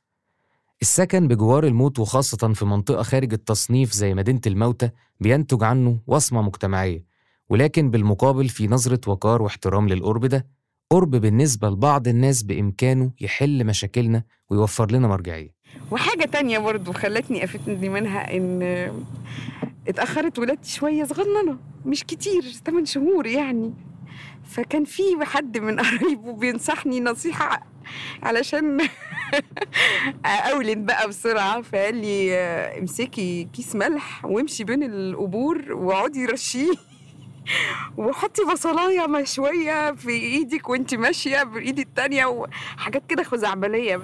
السكن 0.82 1.28
بجوار 1.28 1.64
الموت 1.68 2.00
وخاصة 2.00 2.54
في 2.54 2.66
منطقة 2.66 3.04
خارج 3.04 3.34
التصنيف 3.34 3.92
زي 3.94 4.14
مدينة 4.14 4.42
الموتى 4.48 4.90
بينتج 5.20 5.64
عنه 5.64 6.00
وصمة 6.08 6.42
مجتمعية 6.42 7.06
ولكن 7.50 7.92
بالمقابل 7.92 8.50
في 8.50 8.68
نظرة 8.68 9.02
وقار 9.08 9.42
واحترام 9.42 9.90
للقرب 9.90 10.26
ده 10.26 10.48
قرب 10.90 11.12
بالنسبة 11.16 11.70
لبعض 11.70 12.08
الناس 12.08 12.44
بإمكانه 12.44 13.12
يحل 13.22 13.66
مشاكلنا 13.66 14.24
ويوفر 14.50 14.92
لنا 14.92 15.08
مرجعية. 15.08 15.56
وحاجة 15.92 16.26
تانية 16.26 16.60
برضو 16.60 16.94
خلتني 16.94 17.44
أفتني 17.44 17.90
منها 17.90 18.38
إن 18.38 18.62
اتأخرت 19.88 20.40
ولادتي 20.40 20.70
شوية 20.72 21.04
صغننة 21.04 21.58
مش 21.86 22.04
كتير 22.04 22.42
8 22.66 22.86
شهور 22.86 23.28
يعني. 23.28 23.74
فكان 24.50 24.86
في 24.86 25.04
حد 25.22 25.58
من 25.58 25.80
قرايبه 25.84 26.34
بينصحني 26.34 27.00
نصيحة 27.00 27.64
علشان 28.24 28.78
أولد 30.26 30.78
بقى 30.78 31.08
بسرعة 31.08 31.62
فقال 31.62 31.96
لي 31.96 32.34
امسكي 32.80 33.48
كيس 33.54 33.76
ملح 33.76 34.26
وامشي 34.26 34.64
بين 34.64 34.84
القبور 34.84 35.74
واقعدي 35.74 36.26
رشيه 36.26 36.72
وحطي 37.98 38.42
بصلاية 38.46 39.08
مشوية 39.08 39.92
في 39.92 40.10
إيدك 40.10 40.70
وانت 40.70 40.96
ماشية 40.96 41.44
بالايد 41.44 41.80
التانية 41.80 42.26
وحاجات 42.26 43.04
كده 43.10 43.24
خزعبلية. 43.24 44.02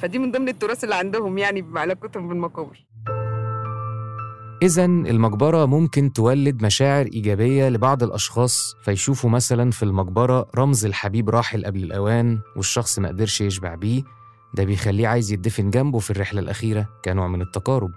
فدي 0.00 0.18
من 0.18 0.32
ضمن 0.32 0.48
التراث 0.48 0.84
اللي 0.84 0.94
عندهم 0.94 1.38
يعني 1.38 1.62
بعلاقتهم 1.62 2.28
بالمقابر. 2.28 2.86
إذا 4.62 4.84
المقبرة 4.84 5.66
ممكن 5.66 6.12
تولد 6.12 6.62
مشاعر 6.64 7.06
إيجابية 7.06 7.68
لبعض 7.68 8.02
الأشخاص 8.02 8.76
فيشوفوا 8.82 9.30
مثلا 9.30 9.70
في 9.70 9.82
المقبرة 9.82 10.48
رمز 10.56 10.84
الحبيب 10.84 11.30
راحل 11.30 11.64
قبل 11.64 11.82
الأوان 11.84 12.38
والشخص 12.56 12.98
ما 12.98 13.08
قدرش 13.08 13.40
يشبع 13.40 13.74
بيه. 13.74 14.02
ده 14.54 14.64
بيخليه 14.64 15.08
عايز 15.08 15.32
يدفن 15.32 15.70
جنبه 15.70 15.98
في 15.98 16.10
الرحلة 16.10 16.40
الأخيرة 16.40 16.88
كنوع 17.04 17.28
من 17.28 17.42
التقارب. 17.42 17.90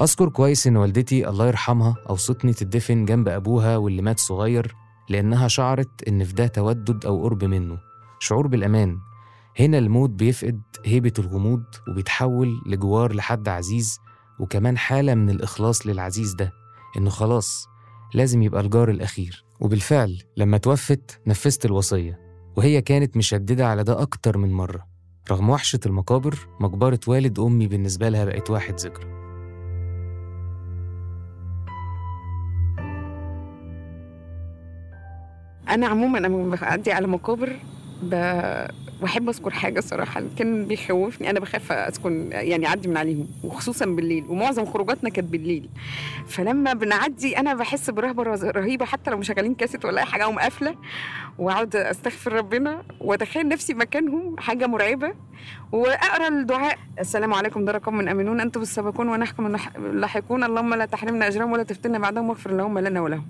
أذكر 0.00 0.28
كويس 0.28 0.66
إن 0.66 0.76
والدتي 0.76 1.28
الله 1.28 1.46
يرحمها 1.46 1.94
أوصتني 2.10 2.52
تدفن 2.52 3.04
جنب 3.04 3.28
أبوها 3.28 3.76
واللي 3.76 4.02
مات 4.02 4.18
صغير 4.18 4.74
لأنها 5.08 5.48
شعرت 5.48 6.08
إن 6.08 6.24
في 6.24 6.32
ده 6.32 6.46
تودد 6.46 7.06
أو 7.06 7.22
قرب 7.22 7.44
منه. 7.44 7.78
شعور 8.18 8.46
بالأمان. 8.46 8.98
هنا 9.60 9.78
الموت 9.78 10.10
بيفقد 10.10 10.60
هيبة 10.84 11.12
الغموض 11.18 11.64
وبيتحول 11.88 12.62
لجوار 12.66 13.12
لحد 13.14 13.48
عزيز 13.48 13.98
وكمان 14.40 14.78
حالة 14.78 15.14
من 15.14 15.30
الإخلاص 15.30 15.86
للعزيز 15.86 16.34
ده 16.34 16.52
إنه 16.96 17.10
خلاص 17.10 17.66
لازم 18.14 18.42
يبقى 18.42 18.60
الجار 18.60 18.90
الأخير. 18.90 19.44
وبالفعل 19.60 20.22
لما 20.36 20.58
توفت 20.58 21.20
نفذت 21.26 21.64
الوصية 21.66 22.20
وهي 22.56 22.82
كانت 22.82 23.16
مشددة 23.16 23.66
على 23.68 23.84
ده 23.84 24.02
أكتر 24.02 24.38
من 24.38 24.52
مرة. 24.52 24.86
رغم 25.30 25.50
وحشة 25.50 25.80
المقابر 25.86 26.48
مقبرة 26.60 27.00
والد 27.06 27.38
أمي 27.38 27.66
بالنسبة 27.66 28.08
لها 28.08 28.24
بقت 28.24 28.50
واحد 28.50 28.74
ذكرى. 28.80 29.06
أنا 35.68 35.86
عموما 35.86 36.18
لما 36.18 36.56
بعدي 36.56 36.92
على 36.92 37.06
مقابر 37.06 37.56
ب- 38.02 38.66
بحب 39.02 39.28
أذكر 39.28 39.50
حاجة 39.50 39.80
صراحة 39.80 40.22
كان 40.38 40.64
بيخوفني 40.64 41.30
أنا 41.30 41.40
بخاف 41.40 41.72
أسكن 41.72 42.28
يعني 42.32 42.66
أعدي 42.66 42.88
من 42.88 42.96
عليهم 42.96 43.28
وخصوصا 43.44 43.84
بالليل 43.86 44.24
ومعظم 44.28 44.64
خروجاتنا 44.64 45.10
كانت 45.10 45.28
بالليل. 45.28 45.68
فلما 46.28 46.72
بنعدي 46.72 47.38
أنا 47.38 47.54
بحس 47.54 47.90
برهبة 47.90 48.22
رهيبة 48.50 48.84
حتى 48.84 49.10
لو 49.10 49.18
مشغلين 49.18 49.54
كاسيت 49.54 49.84
ولا 49.84 50.00
أي 50.00 50.06
حاجة 50.06 50.22
أقوم 50.22 50.38
قافلة 50.38 50.74
وأقعد 51.38 51.76
أستغفر 51.76 52.32
ربنا 52.32 52.82
وأتخيل 53.00 53.48
نفسي 53.48 53.74
مكانهم 53.74 54.36
حاجة 54.38 54.66
مرعبة. 54.66 55.14
وأقرأ 55.72 56.28
الدعاء. 56.28 56.78
السلام 57.00 57.34
عليكم 57.34 57.64
ده 57.64 57.72
رقم 57.72 57.94
من 57.94 58.08
امنون 58.08 58.40
أنتم 58.40 58.62
السابقون 58.62 59.08
ونحكم 59.08 59.56
اللاحقون 59.76 60.44
اللهم 60.44 60.74
لا 60.74 60.84
تحرمنا 60.84 61.26
أجرهم 61.26 61.52
ولا 61.52 61.62
تفتنا 61.62 61.98
بعدهم 61.98 62.28
واغفر 62.28 62.50
اللهم 62.50 62.78
لنا 62.78 63.00
ولهم. 63.00 63.26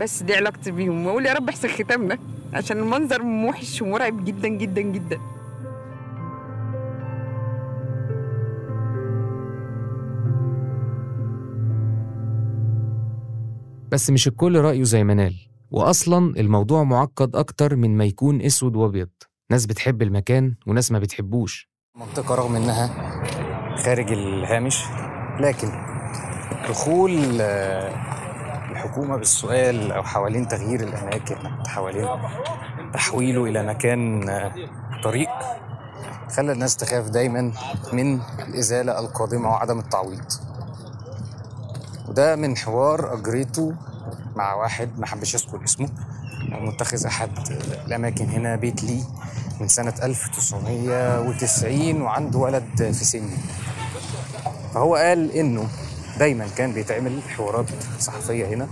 بس 0.00 0.22
دي 0.22 0.34
علاقتي 0.34 0.70
بيهم. 0.70 1.06
وأقول 1.06 1.26
يا 1.26 1.32
رب 1.32 1.48
احسن 1.48 1.68
ختامنا. 1.68 2.18
عشان 2.52 2.78
المنظر 2.78 3.22
موحش 3.22 3.82
ومرعب 3.82 4.24
جدا 4.24 4.48
جدا 4.48 4.80
جدا. 4.80 5.18
بس 13.92 14.10
مش 14.10 14.28
الكل 14.28 14.58
رأيه 14.60 14.82
زي 14.82 15.04
منال 15.04 15.34
وأصلا 15.70 16.40
الموضوع 16.40 16.82
معقد 16.84 17.36
أكتر 17.36 17.76
من 17.76 17.96
ما 17.96 18.04
يكون 18.04 18.42
أسود 18.42 18.76
وأبيض. 18.76 19.08
ناس 19.50 19.66
بتحب 19.66 20.02
المكان 20.02 20.54
وناس 20.66 20.92
ما 20.92 20.98
بتحبوش. 20.98 21.68
منطقة 21.96 22.34
رغم 22.34 22.56
إنها 22.56 22.86
خارج 23.76 24.12
الهامش 24.12 24.84
لكن 25.40 25.68
دخول 26.68 27.38
آه، 27.40 27.92
الحكومة 28.92 29.16
بالسؤال 29.16 29.92
أو 29.92 30.02
حوالين 30.02 30.48
تغيير 30.48 30.80
الأماكن 30.80 31.36
حوالين 31.66 32.08
تحويله 32.92 33.44
إلى 33.44 33.62
مكان 33.62 34.28
آه، 34.28 34.54
طريق 35.04 35.28
خلى 36.36 36.52
الناس 36.52 36.76
تخاف 36.76 37.08
دايما 37.08 37.52
من 37.92 38.20
الإزالة 38.48 38.98
القادمة 38.98 39.48
وعدم 39.48 39.78
التعويض. 39.78 40.24
وده 42.08 42.36
من 42.36 42.56
حوار 42.56 43.14
أجريته 43.14 43.74
مع 44.36 44.54
واحد 44.54 44.98
ما 44.98 45.06
حبش 45.06 45.34
يذكر 45.34 45.64
اسمه 45.64 45.88
متخذ 46.48 47.06
أحد 47.06 47.30
الأماكن 47.86 48.24
هنا 48.24 48.56
بيت 48.56 48.84
لي 48.84 49.04
من 49.60 49.68
سنة 49.68 49.94
1990 50.02 52.02
وعنده 52.02 52.38
ولد 52.38 52.64
في 52.76 53.04
سني. 53.04 53.36
فهو 54.74 54.96
قال 54.96 55.30
إنه 55.30 55.68
دايما 56.18 56.46
كان 56.56 56.72
بيتعمل 56.72 57.20
حوارات 57.36 57.66
صحفية 57.98 58.46
هنا 58.46 58.68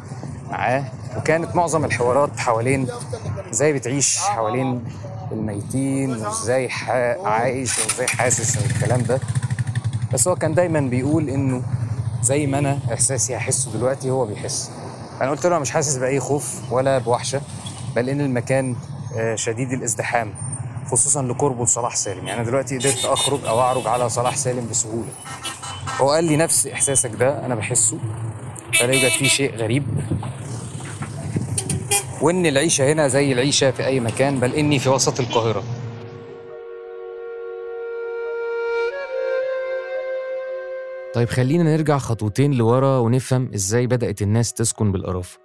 معاه 0.51 0.85
وكانت 1.17 1.57
معظم 1.57 1.85
الحوارات 1.85 2.39
حوالين 2.41 2.89
إزاي 3.53 3.73
بتعيش 3.73 4.19
حوالين 4.19 4.85
الميتين 5.33 6.11
وإزاي 6.17 6.69
عايش 7.25 7.79
وإزاي 7.79 8.07
حاسس 8.07 8.57
والكلام 8.59 9.03
ده. 9.03 9.21
بس 10.13 10.29
هو 10.29 10.37
كان 10.37 10.55
دايما 10.55 10.81
بيقول 10.81 11.29
إنه 11.29 11.63
زي 12.23 12.47
ما 12.47 12.59
أنا 12.59 12.79
إحساسي 12.93 13.37
هحسه 13.37 13.73
دلوقتي 13.73 14.11
هو 14.11 14.27
بيحس. 14.27 14.71
أنا 15.21 15.31
قلت 15.31 15.45
له 15.47 15.51
أنا 15.53 15.59
مش 15.59 15.71
حاسس 15.71 15.97
بأي 15.97 16.21
خوف 16.21 16.73
ولا 16.73 16.99
بوحشة 16.99 17.41
بل 17.97 18.09
إن 18.09 18.21
المكان 18.21 18.77
آه، 19.17 19.35
شديد 19.35 19.73
الازدحام 19.73 20.33
خصوصا 20.91 21.23
لقربه 21.23 21.65
لصلاح 21.65 21.97
سالم. 21.97 22.27
يعني 22.27 22.41
أنا 22.41 22.49
دلوقتي 22.49 22.79
قدرت 22.79 23.05
أخرج 23.05 23.45
أو 23.45 23.61
أعرج 23.61 23.87
على 23.87 24.09
صلاح 24.09 24.37
سالم 24.37 24.67
بسهولة. 24.71 25.09
هو 26.01 26.11
قال 26.11 26.25
لي 26.25 26.37
نفس 26.37 26.67
إحساسك 26.67 27.11
ده 27.11 27.47
أنا 27.47 27.55
بحسه. 27.55 27.99
فلا 28.81 28.93
يوجد 28.93 29.09
فيه 29.09 29.29
شيء 29.29 29.57
غريب. 29.57 29.85
وإن 32.23 32.47
العيشة 32.47 32.93
هنا 32.93 33.09
زي 33.09 33.33
العيشة 33.33 33.71
في 33.71 33.87
أي 33.87 34.01
مكان 34.01 34.41
بل 34.41 34.55
إني 34.55 34.79
في 34.79 34.89
وسط 34.89 35.21
القاهرة. 35.21 35.63
طيب 41.15 41.29
خلينا 41.29 41.63
نرجع 41.77 41.99
خطوتين 41.99 42.53
لورا 42.55 42.99
ونفهم 42.99 43.51
إزاي 43.55 43.87
بدأت 43.87 44.23
الناس 44.23 44.53
تسكن 44.53 44.93
بالقرافة 44.93 45.39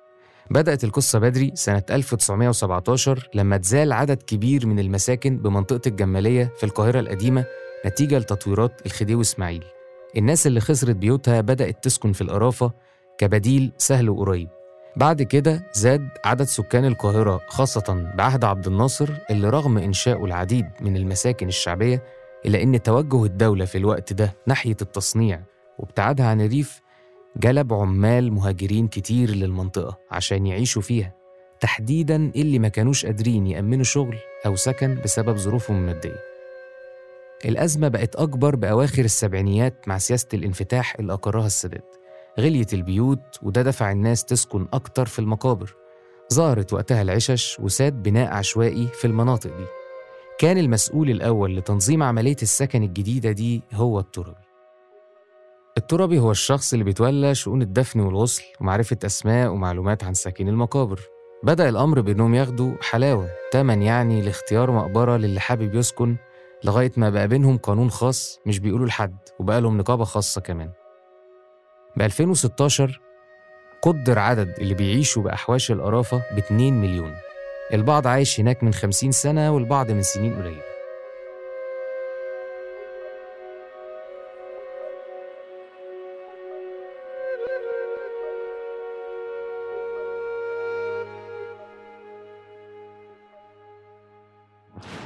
بدأت 0.50 0.84
القصة 0.84 1.20
بدري 1.20 1.52
سنة 1.56 1.84
1917 1.90 3.30
لما 3.34 3.56
اتزال 3.56 3.94
عدد 3.94 4.24
كبير 4.24 4.66
من 4.68 4.80
المساكن 4.80 5.38
بمنطقة 5.38 5.82
الجمالية 5.88 6.54
في 6.58 6.64
القاهرة 6.64 7.00
القديمة 7.00 7.46
نتيجة 7.86 8.18
لتطويرات 8.18 8.82
الخديوي 8.86 9.22
إسماعيل 9.22 9.64
الناس 10.18 10.48
اللي 10.48 10.60
خسرت 10.60 10.96
بيوتها 10.96 11.42
بدأت 11.42 11.84
تسكن 11.84 12.12
في 12.12 12.22
القرافة 12.22 12.72
كبديل 13.18 13.72
سهل 13.78 14.10
وقريب. 14.10 14.50
بعد 14.98 15.22
كده 15.22 15.72
زاد 15.74 16.10
عدد 16.26 16.44
سكان 16.44 16.86
القاهرة 16.86 17.42
خاصة 17.48 18.12
بعهد 18.18 18.44
عبد 18.44 18.68
الناصر 18.68 19.10
اللي 19.30 19.50
رغم 19.50 19.78
إنشاؤه 19.78 20.26
العديد 20.26 20.66
من 20.82 20.98
المساكن 20.98 21.48
الشعبية 21.48 22.04
إلا 22.46 22.64
إن 22.64 22.84
توجه 22.84 23.26
الدولة 23.26 23.66
في 23.66 23.78
الوقت 23.78 24.14
ده 24.14 24.34
ناحية 24.48 24.78
التصنيع 24.82 25.42
وابتعادها 25.80 26.26
عن 26.26 26.42
الريف 26.42 26.82
جلب 27.38 27.74
عمال 27.74 28.34
مهاجرين 28.34 28.88
كتير 28.88 29.30
للمنطقة 29.30 29.98
عشان 30.12 30.46
يعيشوا 30.48 30.82
فيها. 30.82 31.14
تحديداً 31.60 32.32
اللي 32.36 32.60
ما 32.60 32.68
كانوش 32.68 33.06
قادرين 33.06 33.48
يأمنوا 33.48 33.84
شغل 33.84 34.18
أو 34.46 34.56
سكن 34.56 35.02
بسبب 35.04 35.38
ظروفهم 35.38 35.78
المادية. 35.78 36.35
الأزمة 37.46 37.88
بقت 37.88 38.16
أكبر 38.16 38.56
بأواخر 38.56 39.06
السبعينيات 39.06 39.88
مع 39.88 39.98
سياسة 39.98 40.28
الانفتاح 40.34 40.96
اللي 41.00 41.14
أقرها 41.14 41.46
السادات. 41.46 41.96
غليت 42.40 42.74
البيوت 42.74 43.40
وده 43.44 43.62
دفع 43.62 43.92
الناس 43.92 44.26
تسكن 44.26 44.68
أكتر 44.74 45.06
في 45.06 45.20
المقابر. 45.20 45.76
ظهرت 46.34 46.74
وقتها 46.74 47.02
العشش 47.02 47.60
وساد 47.60 48.04
بناء 48.04 48.34
عشوائي 48.34 48.88
في 48.88 49.06
المناطق 49.08 49.58
دي. 49.58 49.66
كان 50.40 50.58
المسؤول 50.58 51.10
الأول 51.10 51.56
لتنظيم 51.58 52.04
عملية 52.04 52.36
السكن 52.42 52.84
الجديدة 52.84 53.32
دي 53.32 53.62
هو 53.74 54.00
التربي 54.00 54.46
التربي 55.78 56.20
هو 56.20 56.32
الشخص 56.32 56.74
اللي 56.74 56.86
بيتولى 56.86 57.36
شؤون 57.36 57.62
الدفن 57.62 58.00
والغسل 58.00 58.44
ومعرفة 58.62 58.98
أسماء 59.06 59.52
ومعلومات 59.52 60.04
عن 60.04 60.14
ساكني 60.14 60.50
المقابر. 60.50 61.00
بدأ 61.44 61.70
الأمر 61.70 62.02
بأنهم 62.02 62.36
ياخدوا 62.36 62.74
حلاوة 62.82 63.30
تمن 63.52 63.82
يعني 63.82 64.22
لاختيار 64.22 64.72
مقبرة 64.72 65.18
للي 65.18 65.40
حابب 65.40 65.76
يسكن 65.76 66.16
لغاية 66.64 66.92
ما 66.98 67.10
بقى 67.10 67.28
بينهم 67.28 67.58
قانون 67.58 67.90
خاص 67.92 68.40
مش 68.46 68.60
بيقولوا 68.60 68.88
لحد 68.88 69.18
وبقى 69.40 69.62
لهم 69.62 69.78
نقابة 69.78 70.04
خاصة 70.04 70.42
كمان. 70.42 70.72
ب 71.98 72.02
2016 72.02 73.02
قدر 73.82 74.20
عدد 74.20 74.60
اللي 74.60 74.74
بيعيشوا 74.74 75.24
بأحواش 75.24 75.72
القرافة 75.72 76.18
ب 76.18 76.38
2 76.38 76.82
مليون. 76.82 77.16
البعض 77.74 78.08
عايش 78.08 78.40
هناك 78.40 78.64
من 78.64 78.74
50 78.74 79.12
سنة 79.12 79.52
والبعض 79.52 79.92
من 79.92 80.02
سنين 80.02 80.36
قليلة. 80.36 80.75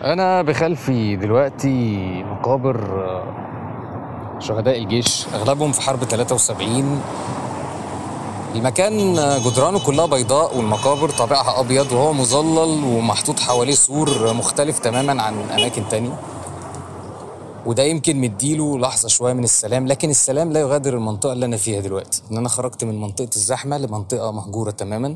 أنا 0.03 0.41
بخلفي 0.41 1.15
دلوقتي 1.15 1.97
مقابر 2.23 2.75
آه، 3.05 4.39
شهداء 4.39 4.77
الجيش 4.77 5.25
أغلبهم 5.33 5.71
في 5.71 5.81
حرب 5.81 6.03
73 6.03 7.01
المكان 8.55 9.17
آه، 9.17 9.37
جدرانه 9.37 9.79
كلها 9.85 10.05
بيضاء 10.05 10.57
والمقابر 10.57 11.09
طابعها 11.09 11.59
أبيض 11.59 11.91
وهو 11.91 12.13
مظلل 12.13 12.83
ومحطوط 12.83 13.39
حواليه 13.39 13.73
سور 13.73 14.33
مختلف 14.33 14.79
تماما 14.79 15.21
عن 15.21 15.33
أماكن 15.49 15.83
تانية. 15.89 16.19
وده 17.65 17.83
يمكن 17.83 18.21
مديله 18.21 18.79
لحظة 18.79 19.07
شوية 19.07 19.33
من 19.33 19.43
السلام 19.43 19.87
لكن 19.87 20.09
السلام 20.09 20.51
لا 20.51 20.59
يغادر 20.59 20.93
المنطقة 20.93 21.33
اللي 21.33 21.45
أنا 21.45 21.57
فيها 21.57 21.81
دلوقتي. 21.81 22.21
إن 22.31 22.37
أنا 22.37 22.49
خرجت 22.49 22.83
من 22.83 23.01
منطقة 23.01 23.29
الزحمة 23.35 23.77
لمنطقة 23.77 24.31
مهجورة 24.31 24.71
تماما. 24.71 25.15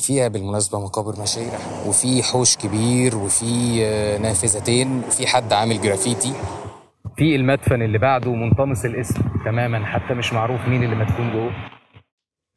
فيها 0.00 0.28
بالمناسبة 0.28 0.80
مقابر 0.80 1.22
مشايخ 1.22 1.86
وفي 1.86 2.22
حوش 2.22 2.56
كبير 2.56 3.16
وفي 3.16 3.78
آه، 3.84 4.18
نافذتين 4.18 4.98
وفي 4.98 5.26
حد 5.26 5.52
عامل 5.52 5.80
جرافيتي. 5.80 6.32
في 7.16 7.36
المدفن 7.36 7.82
اللي 7.82 7.98
بعده 7.98 8.34
منطمس 8.34 8.84
الاسم 8.84 9.20
تماما 9.44 9.86
حتى 9.86 10.14
مش 10.14 10.32
معروف 10.32 10.60
مين 10.68 10.84
اللي 10.84 10.96
مدفون 10.96 11.32
جوه. 11.32 11.52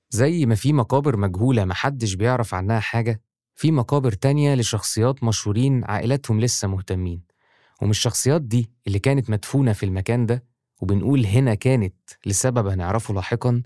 زي 0.10 0.46
ما 0.46 0.56
في 0.56 0.74
مقابر 0.74 1.18
مجهولة 1.18 1.66
محدش 1.66 2.14
بيعرف 2.14 2.54
عنها 2.54 2.80
حاجة 2.80 3.22
في 3.56 3.72
مقابر 3.72 4.12
تانية 4.12 4.56
لشخصيات 4.56 5.24
مشهورين 5.24 5.84
عائلاتهم 5.84 6.40
لسه 6.40 6.68
مهتمين. 6.68 7.22
ومن 7.82 7.92
الشخصيات 7.92 8.42
دي 8.42 8.72
اللي 8.88 9.00
كانت 9.00 9.30
مدفونة 9.30 9.74
في 9.74 9.84
المكان 9.86 10.26
ده 10.26 10.44
وبنقول 10.82 11.26
هنا 11.26 11.54
كانت 11.56 11.96
لسبب 12.26 12.68
هنعرفه 12.68 13.14
لاحقا 13.14 13.62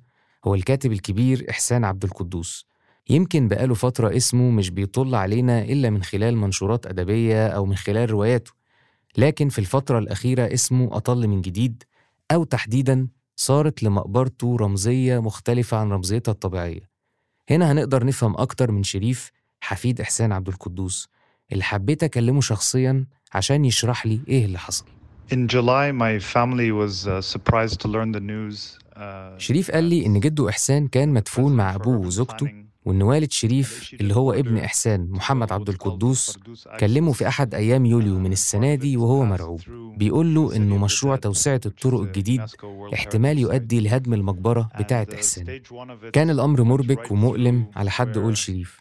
هو 0.48 0.56
الكاتب 0.56 0.92
الكبير 0.92 1.46
إحسان 1.50 1.86
عبد 1.86 2.04
القدوس. 2.04 2.68
يمكن 3.10 3.48
بقاله 3.48 3.74
فترة 3.74 4.18
اسمه 4.18 4.50
مش 4.52 4.70
بيطل 4.70 5.16
علينا 5.16 5.62
إلا 5.64 5.90
من 5.90 6.04
خلال 6.04 6.38
منشورات 6.38 6.86
أدبية 6.88 7.48
أو 7.48 7.66
من 7.66 7.76
خلال 7.76 8.12
رواياته 8.12 8.52
لكن 9.18 9.50
في 9.50 9.60
الفترة 9.60 10.00
الأخيرة 10.00 10.54
اسمه 10.54 10.98
أطل 10.98 11.28
من 11.28 11.42
جديد 11.42 11.84
أو 12.32 12.44
تحديداً 12.44 13.08
صارت 13.36 13.84
لمقبرته 13.84 14.58
رمزية 14.60 15.20
مختلفة 15.20 15.78
عن 15.78 15.92
رمزيتها 15.92 16.32
الطبيعية 16.32 16.90
هنا 17.50 17.72
هنقدر 17.72 18.06
نفهم 18.06 18.38
أكتر 18.38 18.72
من 18.72 18.84
شريف 18.84 19.32
حفيد 19.62 20.02
إحسان 20.02 20.32
عبد 20.32 20.48
القدوس 20.48 21.10
اللي 21.52 21.64
حبيت 21.64 22.04
أكلمه 22.04 22.42
شخصياً 22.42 23.06
عشان 23.34 23.66
يشرح 23.66 24.06
لي 24.06 24.20
إيه 24.28 24.46
اللي 24.46 24.60
حصل 24.60 24.86
In 25.34 25.48
July, 25.48 25.92
my 25.92 26.20
family 26.36 26.72
was 26.72 27.08
uh, 27.08 27.20
surprised 27.34 27.78
to 27.82 27.88
learn 27.88 28.12
the 28.12 28.20
news. 28.20 28.78
Uh, 28.96 29.38
شريف 29.38 29.72
قال 29.72 29.84
لي 29.84 30.06
إن 30.06 30.20
جده 30.20 30.50
إحسان 30.50 30.88
كان 30.88 31.10
مدفون 31.10 31.56
مع 31.56 31.76
أبوه 31.76 31.98
وزوجته 31.98 32.65
وإن 32.86 33.02
والد 33.02 33.32
شريف 33.32 33.96
اللي 34.02 34.16
هو 34.16 34.34
ابن 34.34 34.58
إحسان 34.58 35.08
محمد 35.10 35.52
عبد 35.52 35.70
القدوس 35.70 36.38
كلمه 36.80 37.12
في 37.12 37.28
أحد 37.28 37.56
أيام 37.56 37.86
يوليو 37.86 38.20
من 38.20 38.32
السنة 38.32 38.76
دي 38.76 38.98
وهو 38.98 39.26
مرعوب. 39.26 39.62
بيقول 39.98 40.36
له 40.36 40.56
إنه 40.56 40.78
مشروع 40.78 41.16
توسعة 41.16 41.62
الطرق 41.66 42.00
الجديد 42.00 42.42
احتمال 42.94 43.40
يؤدي 43.40 43.80
لهدم 43.80 44.14
المقبرة 44.14 44.70
بتاعة 44.80 45.08
إحسان. 45.14 45.62
كان 46.14 46.30
الأمر 46.30 46.64
مربك 46.64 47.12
ومؤلم 47.12 47.66
على 47.76 47.92
حد 47.92 48.18
قول 48.18 48.38
شريف. 48.38 48.80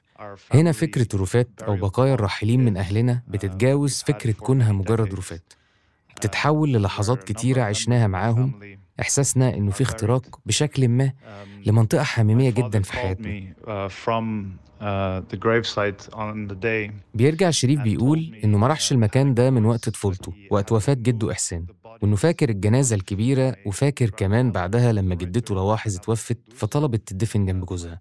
هنا 0.52 0.72
فكرة 0.72 1.08
رفات 1.22 1.48
أو 1.62 1.76
بقايا 1.76 2.14
الراحلين 2.14 2.64
من 2.64 2.76
أهلنا 2.76 3.22
بتتجاوز 3.28 4.02
فكرة 4.06 4.32
كونها 4.32 4.72
مجرد 4.72 5.14
رفات 5.14 5.52
بتتحول 6.16 6.72
للحظات 6.72 7.24
كتيرة 7.24 7.62
عشناها 7.62 8.06
معاهم 8.06 8.52
إحساسنا 9.00 9.54
إنه 9.54 9.70
في 9.70 9.82
اختراق 9.82 10.40
بشكل 10.46 10.88
ما 10.88 11.12
لمنطقة 11.66 12.02
حميمية 12.02 12.50
جدا 12.50 12.82
في 12.82 12.92
حياتنا. 12.92 13.54
بيرجع 17.14 17.50
شريف 17.50 17.80
بيقول 17.80 18.40
إنه 18.44 18.58
ما 18.58 18.66
راحش 18.66 18.92
المكان 18.92 19.34
ده 19.34 19.50
من 19.50 19.64
وقت 19.64 19.88
طفولته 19.88 20.32
وقت 20.50 20.72
وفاة 20.72 20.94
جده 20.94 21.32
إحسان 21.32 21.66
وإنه 22.02 22.16
فاكر 22.16 22.48
الجنازة 22.48 22.96
الكبيرة 22.96 23.56
وفاكر 23.66 24.10
كمان 24.10 24.52
بعدها 24.52 24.92
لما 24.92 25.14
جدته 25.14 25.54
لواحظ 25.54 25.96
اتوفت 25.96 26.38
فطلبت 26.54 27.08
تدفن 27.08 27.46
جنب 27.46 27.64
جوزها. 27.66 28.00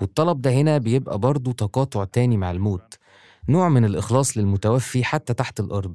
والطلب 0.00 0.42
ده 0.42 0.50
هنا 0.50 0.78
بيبقى 0.78 1.18
برضه 1.18 1.52
تقاطع 1.52 2.04
تاني 2.04 2.36
مع 2.36 2.50
الموت 2.50 2.98
نوع 3.48 3.68
من 3.68 3.84
الإخلاص 3.84 4.36
للمتوفي 4.38 5.04
حتى 5.04 5.34
تحت 5.34 5.60
الأرض. 5.60 5.94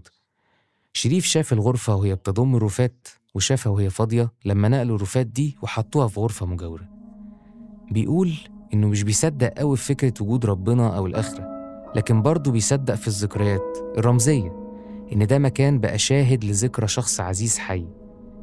شريف 0.94 1.26
شاف 1.26 1.54
الغرفة 1.54 1.96
وهي 1.96 2.16
بتضم 2.16 2.56
رفات 2.56 3.08
وشافها 3.36 3.72
وهي 3.72 3.90
فاضية 3.90 4.32
لما 4.46 4.68
نقلوا 4.68 4.96
الرفات 4.96 5.26
دي 5.28 5.58
وحطوها 5.62 6.08
في 6.08 6.20
غرفة 6.20 6.46
مجاورة. 6.46 6.90
بيقول 7.92 8.34
إنه 8.74 8.88
مش 8.88 9.04
بيصدق 9.04 9.48
قوي 9.58 9.78
في 9.78 9.84
فكرة 9.84 10.14
وجود 10.22 10.46
ربنا 10.46 10.98
أو 10.98 11.08
الآخرة 11.08 11.50
لكن 11.96 12.22
برضه 12.22 12.52
بيصدق 12.52 12.96
في 12.96 13.08
الذكريات 13.08 13.78
الرمزية 13.98 14.56
إن 15.14 15.28
ده 15.28 15.40
مكان 15.40 15.80
بقى 15.80 15.98
شاهد 15.98 16.44
لذكرى 16.46 16.88
شخص 16.88 17.20
عزيز 17.20 17.58
حي. 17.58 17.86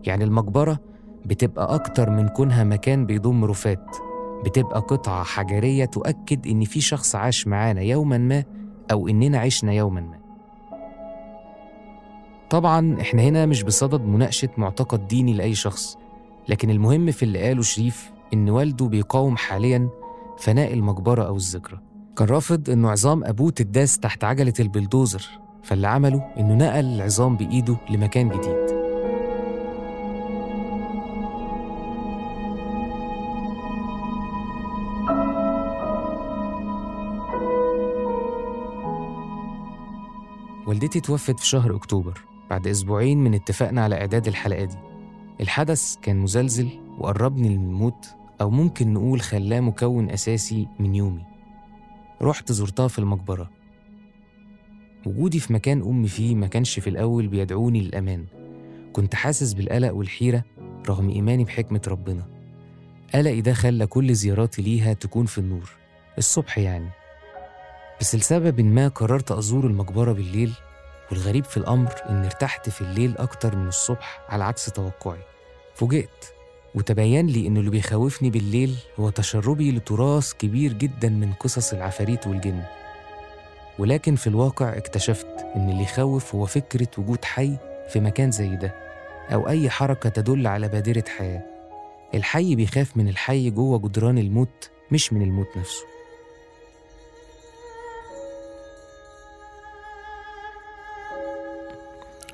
يعني 0.04 0.24
المقبرة 0.24 0.78
بتبقى 1.26 1.74
أكتر 1.74 2.10
من 2.10 2.28
كونها 2.28 2.64
مكان 2.64 3.06
بيضم 3.06 3.44
رفات 3.44 3.96
بتبقى 4.44 4.80
قطعة 4.80 5.24
حجرية 5.24 5.84
تؤكد 5.84 6.46
إن 6.46 6.64
في 6.64 6.80
شخص 6.80 7.14
عاش 7.16 7.46
معانا 7.46 7.80
يوما 7.80 8.18
ما 8.18 8.44
أو 8.92 9.08
إننا 9.08 9.38
عشنا 9.38 9.72
يوما 9.72 10.00
ما. 10.00 10.25
طبعا 12.50 13.00
إحنا 13.00 13.22
هنا 13.22 13.46
مش 13.46 13.62
بصدد 13.62 14.00
مناقشة 14.00 14.48
معتقد 14.56 15.08
ديني 15.08 15.32
لأي 15.32 15.54
شخص 15.54 15.98
لكن 16.48 16.70
المهم 16.70 17.10
في 17.10 17.22
اللي 17.22 17.38
قاله 17.42 17.62
شريف 17.62 18.10
إن 18.34 18.50
والده 18.50 18.86
بيقاوم 18.86 19.36
حاليا 19.36 19.88
فناء 20.38 20.72
المقبرة 20.74 21.22
أو 21.22 21.36
الذكرى. 21.36 21.80
كان 22.16 22.28
رافض 22.28 22.70
إنه 22.70 22.90
عظام 22.90 23.24
أبوه 23.24 23.50
تداس 23.50 23.98
تحت 23.98 24.24
عجلة 24.24 24.52
البلدوزر 24.60 25.26
فاللي 25.62 25.88
عمله 25.88 26.18
إنه 26.38 26.54
نقل 26.54 26.84
العظام 26.84 27.36
بإيده 27.36 27.76
لمكان 27.90 28.28
جديد. 28.28 28.76
والدتي 40.66 41.00
توفت 41.00 41.40
في 41.40 41.46
شهر 41.46 41.76
أكتوبر. 41.76 42.35
بعد 42.50 42.66
أسبوعين 42.66 43.18
من 43.18 43.34
اتفاقنا 43.34 43.84
على 43.84 44.00
إعداد 44.00 44.26
الحلقة 44.26 44.64
دي. 44.64 44.76
الحدث 45.40 45.96
كان 46.02 46.16
مزلزل 46.16 46.68
وقربني 46.98 47.48
من 47.48 47.64
الموت 47.64 48.06
أو 48.40 48.50
ممكن 48.50 48.92
نقول 48.92 49.20
خلاه 49.20 49.60
مكون 49.60 50.10
أساسي 50.10 50.68
من 50.78 50.94
يومي. 50.94 51.24
رحت 52.22 52.52
زرتها 52.52 52.88
في 52.88 52.98
المقبرة. 52.98 53.50
وجودي 55.06 55.40
في 55.40 55.52
مكان 55.52 55.82
أمي 55.82 56.08
فيه 56.08 56.34
ما 56.34 56.46
كانش 56.46 56.78
في 56.78 56.90
الأول 56.90 57.28
بيدعوني 57.28 57.80
للأمان. 57.80 58.24
كنت 58.92 59.14
حاسس 59.14 59.52
بالقلق 59.52 59.94
والحيرة 59.94 60.44
رغم 60.88 61.10
إيماني 61.10 61.44
بحكمة 61.44 61.80
ربنا. 61.88 62.26
قلقي 63.14 63.40
ده 63.40 63.52
خلى 63.52 63.86
كل 63.86 64.14
زياراتي 64.14 64.62
ليها 64.62 64.92
تكون 64.92 65.26
في 65.26 65.38
النور. 65.38 65.70
الصبح 66.18 66.58
يعني. 66.58 66.90
بس 68.00 68.14
لسبب 68.14 68.60
ما 68.60 68.88
قررت 68.88 69.32
أزور 69.32 69.66
المقبرة 69.66 70.12
بالليل 70.12 70.52
والغريب 71.10 71.44
في 71.44 71.56
الأمر 71.56 71.92
إن 72.08 72.24
ارتحت 72.24 72.68
في 72.68 72.80
الليل 72.80 73.18
أكتر 73.18 73.56
من 73.56 73.68
الصبح 73.68 74.20
على 74.28 74.44
عكس 74.44 74.66
توقعي. 74.66 75.20
فوجئت 75.74 76.32
وتبين 76.74 77.26
لي 77.26 77.46
إن 77.46 77.56
اللي 77.56 77.70
بيخوفني 77.70 78.30
بالليل 78.30 78.76
هو 79.00 79.10
تشربي 79.10 79.72
لتراث 79.72 80.32
كبير 80.32 80.72
جدا 80.72 81.08
من 81.08 81.32
قصص 81.32 81.72
العفاريت 81.72 82.26
والجن. 82.26 82.62
ولكن 83.78 84.16
في 84.16 84.26
الواقع 84.26 84.76
اكتشفت 84.76 85.46
إن 85.56 85.70
اللي 85.70 85.82
يخوف 85.82 86.34
هو 86.34 86.46
فكرة 86.46 86.88
وجود 86.98 87.24
حي 87.24 87.56
في 87.88 88.00
مكان 88.00 88.30
زي 88.30 88.56
ده 88.56 88.74
أو 89.32 89.48
أي 89.48 89.70
حركة 89.70 90.08
تدل 90.08 90.46
على 90.46 90.68
بادرة 90.68 91.04
حياة. 91.18 91.42
الحي 92.14 92.54
بيخاف 92.54 92.96
من 92.96 93.08
الحي 93.08 93.50
جوه 93.50 93.78
جدران 93.78 94.18
الموت 94.18 94.70
مش 94.90 95.12
من 95.12 95.22
الموت 95.22 95.48
نفسه. 95.56 95.84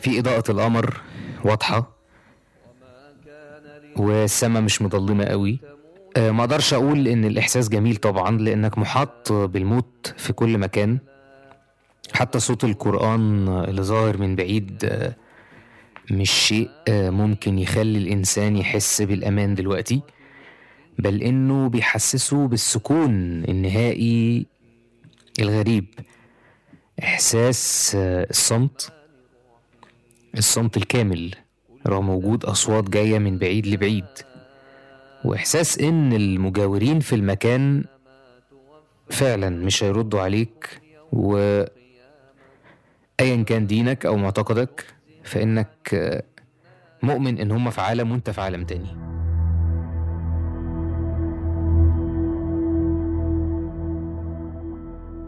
في 0.03 0.19
إضاءة 0.19 0.51
القمر 0.51 1.01
واضحة 1.45 1.97
والسماء 3.97 4.63
مش 4.63 4.83
مظلمة 4.83 5.25
قوي. 5.25 5.59
آه، 6.17 6.31
ما 6.31 6.41
أقدرش 6.41 6.75
أقول 6.75 7.09
إن 7.09 7.25
الإحساس 7.25 7.69
جميل 7.69 7.97
طبعا 7.97 8.39
لأنك 8.39 8.79
محاط 8.79 9.33
بالموت 9.33 10.15
في 10.17 10.33
كل 10.33 10.59
مكان. 10.59 10.99
حتى 12.15 12.41
صوت 12.41 12.65
القرآن 12.65 13.49
اللي 13.49 13.83
ظاهر 13.83 14.17
من 14.19 14.37
بعيد 14.37 14.85
آه، 14.85 15.17
مش 16.11 16.31
شيء 16.31 16.71
آه، 16.89 17.11
ممكن 17.11 17.59
يخلي 17.59 17.99
الإنسان 17.99 18.57
يحس 18.57 19.03
بالأمان 19.03 19.55
دلوقتي 19.55 20.01
بل 20.99 21.23
إنه 21.23 21.69
بيحسسه 21.69 22.47
بالسكون 22.49 23.11
النهائي 23.45 24.47
الغريب. 25.41 25.87
إحساس 27.03 27.93
آه، 27.97 28.27
الصمت 28.31 28.93
الصمت 30.39 30.77
الكامل 30.77 31.35
رغم 31.87 32.09
وجود 32.11 32.45
أصوات 32.45 32.91
جاية 32.91 33.19
من 33.19 33.39
بعيد 33.39 33.67
لبعيد 33.67 34.05
وإحساس 35.25 35.79
إن 35.79 36.13
المجاورين 36.13 37.01
في 37.01 37.15
المكان 37.15 37.85
فعلا 39.11 39.49
مش 39.51 39.85
هيردوا 39.85 40.21
عليك 40.21 40.81
و 41.13 41.37
ايا 43.21 43.43
كان 43.43 43.67
دينك 43.67 44.07
أو 44.07 44.17
معتقدك 44.17 44.87
فإنك 45.25 45.95
آه، 45.95 46.23
مؤمن 47.03 47.39
إن 47.39 47.51
هم 47.51 47.71
في 47.71 47.81
عالم 47.81 48.11
وأنت 48.13 48.31
في 48.31 48.41
عالم 48.41 48.65
تاني. 48.65 48.97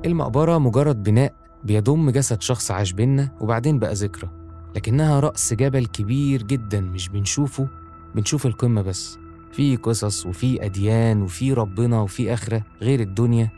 المقبرة 0.06 0.58
مجرد 0.58 1.02
بناء 1.02 1.32
بيضم 1.64 2.10
جسد 2.10 2.42
شخص 2.42 2.70
عاش 2.70 2.92
بينا 2.92 3.28
وبعدين 3.40 3.78
بقى 3.78 3.94
ذكرى. 3.94 4.43
لكنها 4.74 5.20
رأس 5.20 5.54
جبل 5.54 5.87
كبير 5.87 6.42
جدا 6.42 6.80
مش 6.80 7.08
بنشوفه 7.08 7.68
بنشوف 8.14 8.46
القمة 8.46 8.82
بس. 8.82 9.18
في 9.52 9.76
قصص 9.76 10.26
وفي 10.26 10.64
أديان 10.64 11.22
وفي 11.22 11.52
ربنا 11.52 12.00
وفي 12.00 12.32
آخرة 12.34 12.62
غير 12.82 13.00
الدنيا. 13.00 13.50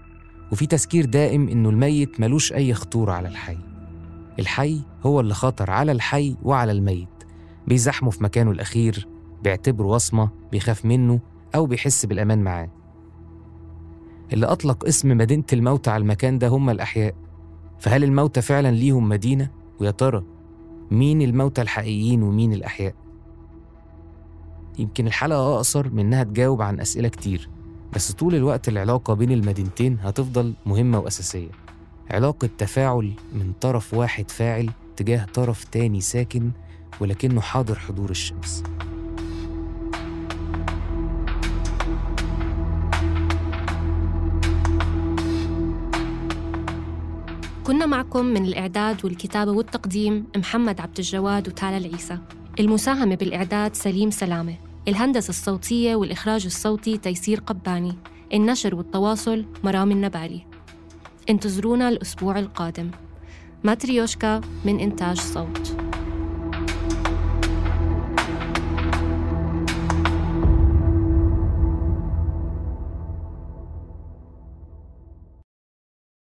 وفي 0.52 0.66
تذكير 0.66 1.04
دائم 1.04 1.48
إنه 1.48 1.68
الميت 1.70 2.20
ملوش 2.20 2.52
أي 2.52 2.74
خطورة 2.74 3.12
على 3.12 3.28
الحي. 3.28 3.58
الحي 4.38 4.80
هو 5.06 5.20
اللي 5.20 5.34
خطر 5.34 5.70
على 5.70 5.92
الحي 5.92 6.36
وعلى 6.42 6.72
الميت. 6.72 7.08
بيزحمه 7.66 8.10
في 8.10 8.24
مكانه 8.24 8.50
الأخير 8.50 9.08
بيعتبره 9.44 9.86
وصمة 9.86 10.30
بيخاف 10.52 10.84
منه 10.84 11.20
أو 11.54 11.66
بيحس 11.66 12.06
بالأمان 12.06 12.44
معاه. 12.44 12.70
اللي 14.32 14.46
أطلق 14.46 14.84
اسم 14.86 15.16
مدينة 15.16 15.44
الموتى 15.52 15.90
على 15.90 16.00
المكان 16.00 16.38
ده 16.38 16.48
هم 16.48 16.70
الأحياء. 16.70 17.14
فهل 17.78 18.04
الموتى 18.04 18.42
فعلا 18.42 18.70
ليهم 18.70 19.08
مدينة؟ 19.08 19.50
ويا 19.80 19.90
ترى 19.90 20.24
مين 20.90 21.22
الموتى 21.22 21.62
الحقيقيين 21.62 22.22
ومين 22.22 22.52
الأحياء؟ 22.52 22.94
يمكن 24.78 25.06
الحلقة 25.06 25.54
أقصر 25.56 25.90
من 25.90 25.98
إنها 25.98 26.22
تجاوب 26.24 26.62
عن 26.62 26.80
أسئلة 26.80 27.08
كتير 27.08 27.48
بس 27.94 28.12
طول 28.12 28.34
الوقت 28.34 28.68
العلاقة 28.68 29.14
بين 29.14 29.32
المدينتين 29.32 29.98
هتفضل 30.00 30.54
مهمة 30.66 30.98
وأساسية 30.98 31.48
علاقة 32.10 32.48
تفاعل 32.58 33.12
من 33.32 33.52
طرف 33.60 33.94
واحد 33.94 34.30
فاعل 34.30 34.70
تجاه 34.96 35.24
طرف 35.34 35.64
تاني 35.64 36.00
ساكن 36.00 36.50
ولكنه 37.00 37.40
حاضر 37.40 37.78
حضور 37.78 38.10
الشمس 38.10 38.62
كنا 47.66 47.86
معكم 47.86 48.24
من 48.24 48.44
الإعداد 48.44 49.04
والكتابة 49.04 49.52
والتقديم 49.52 50.26
محمد 50.36 50.80
عبد 50.80 50.98
الجواد 50.98 51.48
وتالا 51.48 51.76
العيسى. 51.76 52.18
المساهمة 52.60 53.14
بالإعداد 53.14 53.74
سليم 53.74 54.10
سلامة. 54.10 54.54
الهندسة 54.88 55.28
الصوتية 55.28 55.96
والإخراج 55.96 56.44
الصوتي 56.44 56.98
تيسير 56.98 57.40
قباني. 57.40 57.96
النشر 58.34 58.74
والتواصل 58.74 59.46
مرام 59.64 59.90
النبالي. 59.90 60.46
انتظرونا 61.30 61.88
الأسبوع 61.88 62.38
القادم. 62.38 62.90
ماتريوشكا 63.64 64.40
من 64.64 64.80
إنتاج 64.80 65.20
صوت. 65.20 65.85